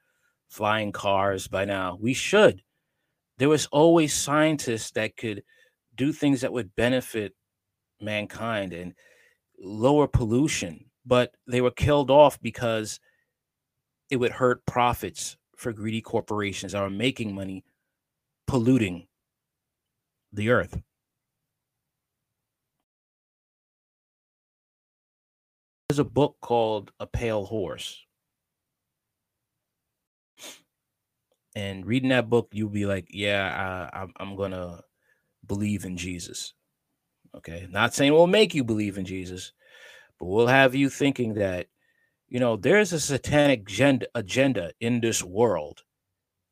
flying 0.49 0.91
cars 0.91 1.47
by 1.47 1.65
now? 1.65 1.97
We 1.99 2.13
should. 2.13 2.61
There 3.37 3.49
was 3.49 3.65
always 3.67 4.13
scientists 4.13 4.91
that 4.91 5.17
could– 5.17 5.43
do 5.95 6.11
things 6.11 6.41
that 6.41 6.53
would 6.53 6.75
benefit 6.75 7.33
mankind 8.01 8.73
and 8.73 8.93
lower 9.59 10.07
pollution, 10.07 10.85
but 11.05 11.33
they 11.47 11.61
were 11.61 11.71
killed 11.71 12.11
off 12.11 12.39
because 12.41 12.99
it 14.09 14.17
would 14.17 14.31
hurt 14.31 14.65
profits 14.65 15.37
for 15.57 15.73
greedy 15.73 16.01
corporations 16.01 16.73
that 16.73 16.81
are 16.81 16.89
making 16.89 17.33
money 17.33 17.63
polluting 18.47 19.07
the 20.33 20.49
earth. 20.49 20.81
There's 25.87 25.99
a 25.99 26.03
book 26.03 26.35
called 26.41 26.91
A 26.99 27.07
Pale 27.07 27.45
Horse. 27.45 28.05
And 31.55 31.85
reading 31.85 32.09
that 32.09 32.29
book, 32.29 32.49
you'll 32.51 32.69
be 32.69 32.85
like, 32.85 33.07
yeah, 33.11 33.87
I, 33.93 34.05
I'm 34.17 34.35
going 34.35 34.51
to 34.51 34.83
believe 35.47 35.85
in 35.85 35.97
Jesus. 35.97 36.53
Okay. 37.35 37.67
Not 37.69 37.93
saying 37.93 38.13
we'll 38.13 38.27
make 38.27 38.55
you 38.55 38.63
believe 38.63 38.97
in 38.97 39.05
Jesus, 39.05 39.51
but 40.19 40.27
we'll 40.27 40.47
have 40.47 40.75
you 40.75 40.89
thinking 40.89 41.35
that, 41.35 41.67
you 42.27 42.39
know, 42.39 42.55
there's 42.55 42.93
a 42.93 42.99
satanic 42.99 43.69
agenda, 44.15 44.71
in 44.79 45.01
this 45.01 45.23
world, 45.23 45.83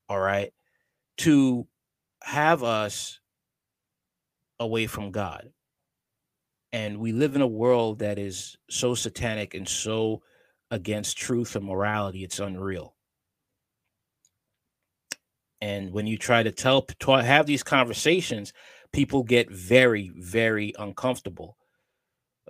all 0.09 0.19
right, 0.19 0.53
to 1.17 1.67
have 2.21 2.63
us 2.63 3.19
away 4.59 4.87
from 4.87 5.11
God. 5.11 5.49
And 6.71 6.97
we 6.97 7.11
live 7.11 7.35
in 7.35 7.41
a 7.41 7.47
world 7.47 7.99
that 7.99 8.17
is 8.17 8.57
so 8.69 8.95
satanic 8.95 9.53
and 9.53 9.67
so 9.67 10.21
against 10.71 11.17
truth 11.17 11.55
and 11.55 11.65
morality, 11.65 12.23
it's 12.23 12.39
unreal. 12.39 12.95
And 15.61 15.93
when 15.93 16.07
you 16.07 16.17
try 16.17 16.43
to 16.43 16.51
tell, 16.51 16.85
have 17.07 17.45
these 17.45 17.63
conversations, 17.63 18.53
people 18.93 19.23
get 19.23 19.51
very, 19.51 20.11
very 20.15 20.73
uncomfortable. 20.79 21.57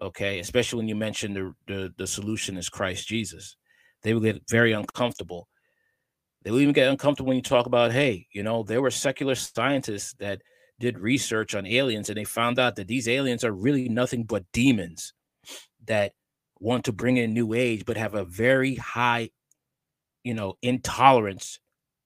Okay, 0.01 0.39
especially 0.39 0.77
when 0.77 0.87
you 0.87 0.95
mention 0.95 1.33
the, 1.33 1.53
the 1.67 1.93
the 1.97 2.07
solution 2.07 2.57
is 2.57 2.67
Christ 2.69 3.07
Jesus, 3.07 3.55
they 4.01 4.13
will 4.13 4.21
get 4.21 4.41
very 4.49 4.73
uncomfortable. 4.73 5.47
They 6.43 6.51
will 6.51 6.59
even 6.59 6.73
get 6.73 6.89
uncomfortable 6.89 7.29
when 7.29 7.37
you 7.37 7.43
talk 7.43 7.67
about, 7.67 7.93
hey, 7.93 8.27
you 8.33 8.43
know, 8.43 8.63
there 8.63 8.81
were 8.81 8.91
secular 8.91 9.35
scientists 9.35 10.13
that 10.19 10.41
did 10.79 10.99
research 10.99 11.55
on 11.55 11.65
aliens 11.65 12.09
and 12.09 12.17
they 12.17 12.25
found 12.25 12.59
out 12.59 12.75
that 12.75 12.87
these 12.87 13.07
aliens 13.07 13.43
are 13.43 13.53
really 13.53 13.87
nothing 13.87 14.23
but 14.23 14.43
demons 14.51 15.13
that 15.85 16.13
want 16.59 16.85
to 16.85 16.91
bring 16.91 17.17
in 17.17 17.33
new 17.33 17.53
age 17.53 17.85
but 17.85 17.97
have 17.97 18.15
a 18.15 18.25
very 18.25 18.75
high 18.75 19.29
you 20.23 20.33
know 20.33 20.55
intolerance 20.61 21.59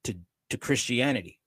to 0.04 0.16
to 0.50 0.58
christianity 0.58 1.40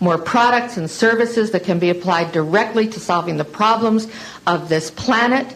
more 0.00 0.18
products 0.18 0.76
and 0.76 0.90
services 0.90 1.50
that 1.52 1.64
can 1.64 1.78
be 1.78 1.90
applied 1.90 2.32
directly 2.32 2.88
to 2.88 3.00
solving 3.00 3.36
the 3.36 3.44
problems 3.44 4.08
of 4.46 4.68
this 4.68 4.90
planet. 4.90 5.46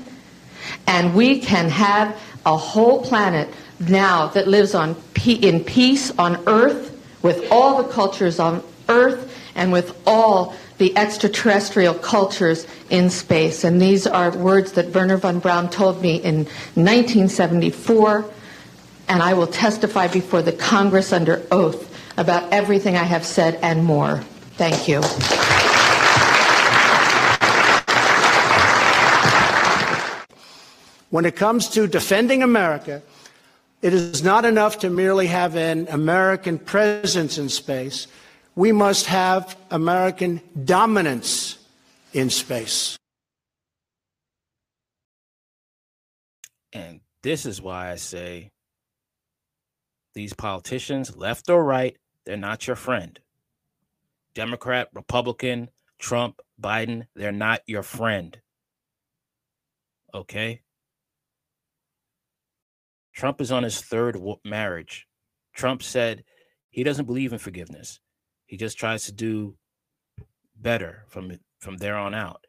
And 0.86 1.14
we 1.14 1.40
can 1.40 1.68
have 1.68 2.18
a 2.44 2.56
whole 2.56 3.02
planet 3.02 3.48
now 3.80 4.28
that 4.28 4.46
lives 4.48 4.74
on 4.74 4.96
in 5.26 5.64
peace 5.64 6.12
on 6.18 6.42
earth 6.46 6.92
with 7.22 7.50
all 7.50 7.82
the 7.82 7.88
cultures 7.92 8.38
on 8.38 8.62
earth 8.88 9.36
and 9.56 9.72
with 9.72 10.00
all 10.06 10.54
the 10.78 10.96
extraterrestrial 10.96 11.94
cultures 11.94 12.66
in 12.90 13.10
space. 13.10 13.64
And 13.64 13.82
these 13.82 14.06
are 14.06 14.30
words 14.30 14.72
that 14.72 14.94
Wernher 14.94 15.16
von 15.16 15.40
Braun 15.40 15.68
told 15.68 16.00
me 16.02 16.16
in 16.16 16.44
1974, 16.74 18.24
and 19.08 19.22
I 19.22 19.34
will 19.34 19.46
testify 19.46 20.06
before 20.06 20.42
the 20.42 20.52
Congress 20.52 21.12
under 21.12 21.44
oath 21.50 21.95
about 22.16 22.52
everything 22.52 22.96
I 22.96 23.04
have 23.04 23.24
said 23.24 23.58
and 23.62 23.84
more. 23.84 24.20
Thank 24.56 24.88
you. 24.88 25.00
When 31.10 31.24
it 31.24 31.36
comes 31.36 31.68
to 31.70 31.86
defending 31.86 32.42
America, 32.42 33.02
it 33.82 33.94
is 33.94 34.22
not 34.22 34.44
enough 34.44 34.80
to 34.80 34.90
merely 34.90 35.28
have 35.28 35.54
an 35.54 35.86
American 35.88 36.58
presence 36.58 37.38
in 37.38 37.48
space. 37.48 38.06
We 38.54 38.72
must 38.72 39.06
have 39.06 39.56
American 39.70 40.40
dominance 40.64 41.58
in 42.12 42.30
space. 42.30 42.96
And 46.72 47.00
this 47.22 47.46
is 47.46 47.62
why 47.62 47.92
I 47.92 47.96
say 47.96 48.50
these 50.14 50.32
politicians, 50.32 51.16
left 51.16 51.50
or 51.50 51.62
right, 51.62 51.96
they're 52.26 52.36
not 52.36 52.66
your 52.66 52.76
friend. 52.76 53.18
Democrat, 54.34 54.88
Republican, 54.92 55.70
Trump, 55.98 56.40
Biden, 56.60 57.06
they're 57.14 57.32
not 57.32 57.62
your 57.66 57.82
friend. 57.82 58.38
Okay? 60.12 60.62
Trump 63.14 63.40
is 63.40 63.50
on 63.50 63.62
his 63.62 63.80
third 63.80 64.18
marriage. 64.44 65.06
Trump 65.54 65.82
said 65.82 66.24
he 66.68 66.84
doesn't 66.84 67.06
believe 67.06 67.32
in 67.32 67.38
forgiveness. 67.38 68.00
He 68.44 68.58
just 68.58 68.78
tries 68.78 69.06
to 69.06 69.12
do 69.12 69.56
better 70.54 71.04
from 71.08 71.32
from 71.58 71.78
there 71.78 71.96
on 71.96 72.14
out. 72.14 72.46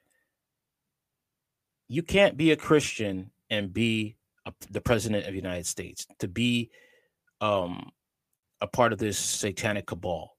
You 1.88 2.04
can't 2.04 2.36
be 2.36 2.52
a 2.52 2.58
Christian 2.58 3.32
and 3.50 3.74
be 3.74 4.18
a, 4.46 4.54
the 4.70 4.82
president 4.82 5.26
of 5.26 5.32
the 5.32 5.38
United 5.38 5.66
States. 5.66 6.06
To 6.20 6.28
be 6.28 6.70
um, 7.40 7.92
a 8.62 8.68
part 8.68 8.94
of 8.94 9.00
this 9.00 9.18
satanic 9.18 9.86
cabal. 9.86 10.36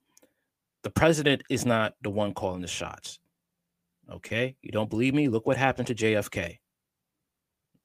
The 0.82 0.90
president 0.90 1.42
is 1.50 1.66
not 1.66 1.94
the 2.02 2.10
one 2.10 2.34
calling 2.34 2.62
the 2.62 2.68
shots. 2.68 3.18
Okay, 4.10 4.56
you 4.62 4.70
don't 4.70 4.90
believe 4.90 5.14
me? 5.14 5.28
Look 5.28 5.46
what 5.46 5.56
happened 5.56 5.88
to 5.88 5.94
JFK. 5.94 6.58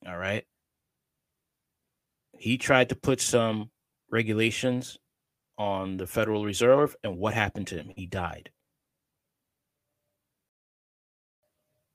All 0.08 0.18
right 0.18 0.46
he 2.44 2.58
tried 2.58 2.90
to 2.90 2.96
put 2.96 3.22
some 3.22 3.72
regulations 4.10 4.98
on 5.58 5.96
the 5.96 6.06
Federal 6.06 6.44
Reserve, 6.44 6.94
and 7.02 7.18
what 7.18 7.34
happened 7.34 7.68
to 7.68 7.76
him? 7.76 7.92
He 7.96 8.06
died. 8.06 8.50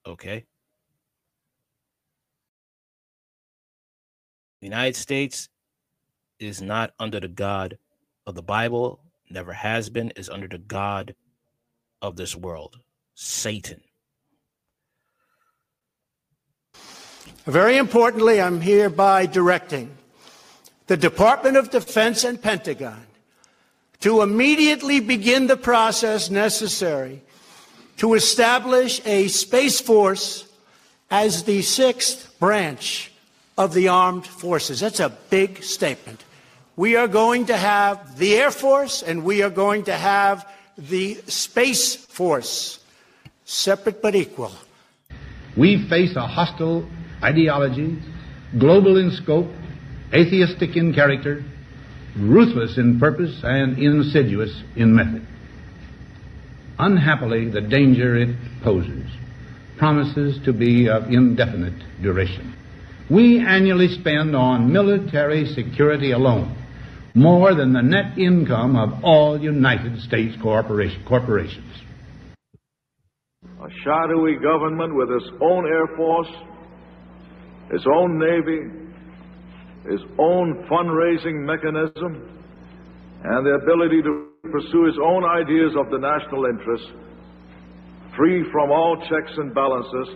Okay. 0.06 0.46
The 4.60 4.66
United 4.66 4.96
States 4.96 5.50
is 6.40 6.62
not 6.62 6.92
under 6.98 7.20
the 7.20 7.28
God 7.28 7.76
of 8.28 8.34
the 8.34 8.42
Bible, 8.42 9.00
never 9.30 9.54
has 9.54 9.88
been, 9.88 10.10
is 10.10 10.28
under 10.28 10.46
the 10.46 10.58
God 10.58 11.14
of 12.02 12.16
this 12.16 12.36
world, 12.36 12.78
Satan. 13.14 13.80
Very 17.46 17.78
importantly, 17.78 18.38
I'm 18.38 18.60
hereby 18.60 19.24
directing 19.24 19.96
the 20.88 20.98
Department 20.98 21.56
of 21.56 21.70
Defense 21.70 22.22
and 22.22 22.40
Pentagon 22.40 23.06
to 24.00 24.20
immediately 24.20 25.00
begin 25.00 25.46
the 25.46 25.56
process 25.56 26.28
necessary 26.28 27.22
to 27.96 28.12
establish 28.12 29.00
a 29.06 29.28
Space 29.28 29.80
Force 29.80 30.44
as 31.10 31.44
the 31.44 31.62
sixth 31.62 32.38
branch 32.38 33.10
of 33.56 33.72
the 33.72 33.88
armed 33.88 34.26
forces. 34.26 34.80
That's 34.80 35.00
a 35.00 35.16
big 35.30 35.62
statement. 35.62 36.24
We 36.78 36.94
are 36.94 37.08
going 37.08 37.46
to 37.46 37.56
have 37.56 38.18
the 38.18 38.36
Air 38.36 38.52
Force 38.52 39.02
and 39.02 39.24
we 39.24 39.42
are 39.42 39.50
going 39.50 39.86
to 39.86 39.96
have 39.96 40.46
the 40.78 41.16
Space 41.26 41.96
Force, 41.96 42.78
separate 43.44 44.00
but 44.00 44.14
equal. 44.14 44.52
We 45.56 45.88
face 45.88 46.14
a 46.14 46.24
hostile 46.24 46.88
ideology, 47.20 47.98
global 48.60 48.96
in 48.96 49.10
scope, 49.10 49.48
atheistic 50.14 50.76
in 50.76 50.94
character, 50.94 51.44
ruthless 52.16 52.78
in 52.78 53.00
purpose, 53.00 53.40
and 53.42 53.76
insidious 53.76 54.62
in 54.76 54.94
method. 54.94 55.26
Unhappily, 56.78 57.50
the 57.50 57.60
danger 57.60 58.14
it 58.14 58.36
poses 58.62 59.10
promises 59.78 60.38
to 60.44 60.52
be 60.52 60.88
of 60.88 61.10
indefinite 61.10 61.82
duration. 62.02 62.54
We 63.10 63.40
annually 63.40 63.88
spend 63.88 64.36
on 64.36 64.72
military 64.72 65.44
security 65.46 66.12
alone 66.12 66.54
more 67.18 67.54
than 67.54 67.72
the 67.72 67.82
net 67.82 68.16
income 68.18 68.76
of 68.76 69.02
all 69.02 69.40
United 69.40 70.00
States 70.02 70.34
corporation, 70.40 71.04
corporations. 71.06 71.72
A 73.42 73.70
shadowy 73.84 74.36
government 74.36 74.94
with 74.94 75.10
its 75.10 75.28
own 75.42 75.66
Air 75.66 75.88
Force, 75.96 76.28
its 77.70 77.84
own 77.92 78.18
Navy, 78.18 78.60
its 79.86 80.02
own 80.18 80.64
fundraising 80.70 81.44
mechanism, 81.44 82.38
and 83.24 83.46
the 83.46 83.58
ability 83.62 84.00
to 84.02 84.28
pursue 84.50 84.86
its 84.86 84.98
own 85.02 85.24
ideas 85.24 85.74
of 85.78 85.90
the 85.90 85.98
national 85.98 86.46
interest, 86.46 86.84
free 88.16 88.44
from 88.52 88.70
all 88.70 88.96
checks 89.08 89.32
and 89.36 89.52
balances, 89.54 90.08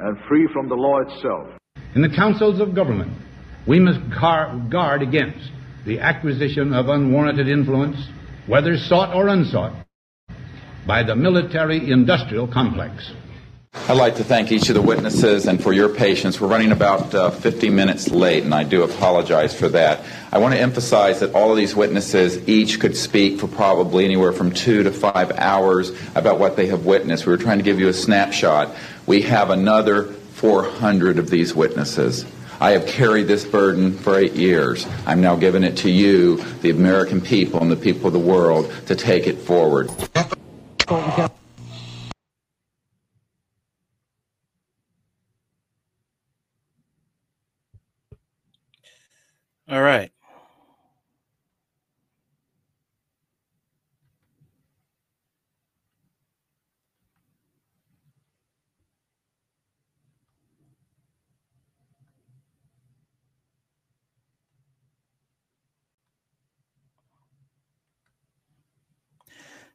and 0.00 0.16
free 0.28 0.48
from 0.52 0.68
the 0.68 0.74
law 0.74 1.00
itself. 1.00 1.48
In 1.94 2.02
the 2.02 2.14
councils 2.14 2.60
of 2.60 2.74
government, 2.74 3.12
we 3.66 3.80
must 3.80 3.98
guard 4.10 5.02
against 5.02 5.50
the 5.86 6.00
acquisition 6.00 6.74
of 6.74 6.88
unwarranted 6.88 7.48
influence, 7.48 7.96
whether 8.48 8.76
sought 8.76 9.14
or 9.14 9.28
unsought, 9.28 9.72
by 10.84 11.02
the 11.04 11.14
military 11.14 11.90
industrial 11.90 12.48
complex. 12.48 13.12
I'd 13.88 13.96
like 13.96 14.16
to 14.16 14.24
thank 14.24 14.50
each 14.50 14.68
of 14.68 14.74
the 14.74 14.82
witnesses 14.82 15.46
and 15.46 15.62
for 15.62 15.72
your 15.72 15.88
patience. 15.88 16.40
We're 16.40 16.48
running 16.48 16.72
about 16.72 17.14
uh, 17.14 17.30
50 17.30 17.70
minutes 17.70 18.08
late, 18.10 18.42
and 18.42 18.52
I 18.52 18.64
do 18.64 18.82
apologize 18.82 19.54
for 19.56 19.68
that. 19.68 20.04
I 20.32 20.38
want 20.38 20.54
to 20.54 20.60
emphasize 20.60 21.20
that 21.20 21.34
all 21.34 21.52
of 21.52 21.56
these 21.56 21.76
witnesses 21.76 22.48
each 22.48 22.80
could 22.80 22.96
speak 22.96 23.38
for 23.38 23.46
probably 23.46 24.04
anywhere 24.04 24.32
from 24.32 24.50
two 24.50 24.82
to 24.82 24.90
five 24.90 25.30
hours 25.32 25.92
about 26.16 26.40
what 26.40 26.56
they 26.56 26.66
have 26.66 26.84
witnessed. 26.84 27.26
We 27.26 27.32
were 27.32 27.38
trying 27.38 27.58
to 27.58 27.64
give 27.64 27.78
you 27.78 27.88
a 27.88 27.92
snapshot. 27.92 28.74
We 29.06 29.22
have 29.22 29.50
another 29.50 30.04
400 30.04 31.18
of 31.18 31.30
these 31.30 31.54
witnesses. 31.54 32.24
I 32.60 32.70
have 32.70 32.86
carried 32.86 33.28
this 33.28 33.44
burden 33.44 33.92
for 33.92 34.18
eight 34.18 34.32
years. 34.32 34.86
I'm 35.06 35.20
now 35.20 35.36
giving 35.36 35.62
it 35.62 35.76
to 35.78 35.90
you, 35.90 36.38
the 36.62 36.70
American 36.70 37.20
people 37.20 37.60
and 37.60 37.70
the 37.70 37.76
people 37.76 38.06
of 38.06 38.12
the 38.14 38.18
world, 38.18 38.72
to 38.86 38.96
take 38.96 39.26
it 39.26 39.36
forward. 39.36 39.90
All 49.68 49.82
right. 49.82 50.10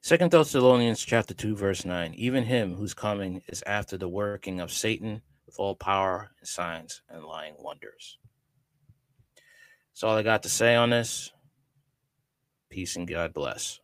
Second 0.04 0.32
Thessalonians 0.32 1.06
chapter 1.06 1.36
2 1.36 1.56
verse 1.56 1.86
9 1.86 2.16
even 2.16 2.46
him 2.46 2.74
whose 2.74 2.96
coming 2.96 3.44
is 3.48 3.64
after 3.68 3.98
the 3.98 4.10
working 4.10 4.60
of 4.60 4.72
Satan 4.72 5.22
with 5.46 5.60
all 5.60 5.76
power 5.76 6.32
and 6.40 6.48
signs 6.48 7.04
and 7.08 7.24
lying 7.24 7.54
wonders. 7.60 8.18
That's 9.94 10.02
all 10.02 10.18
I 10.18 10.24
got 10.24 10.42
to 10.42 10.50
say 10.50 10.74
on 10.74 10.90
this. 10.90 11.32
Peace 12.72 12.96
and 12.96 13.08
God 13.08 13.32
bless. 13.32 13.80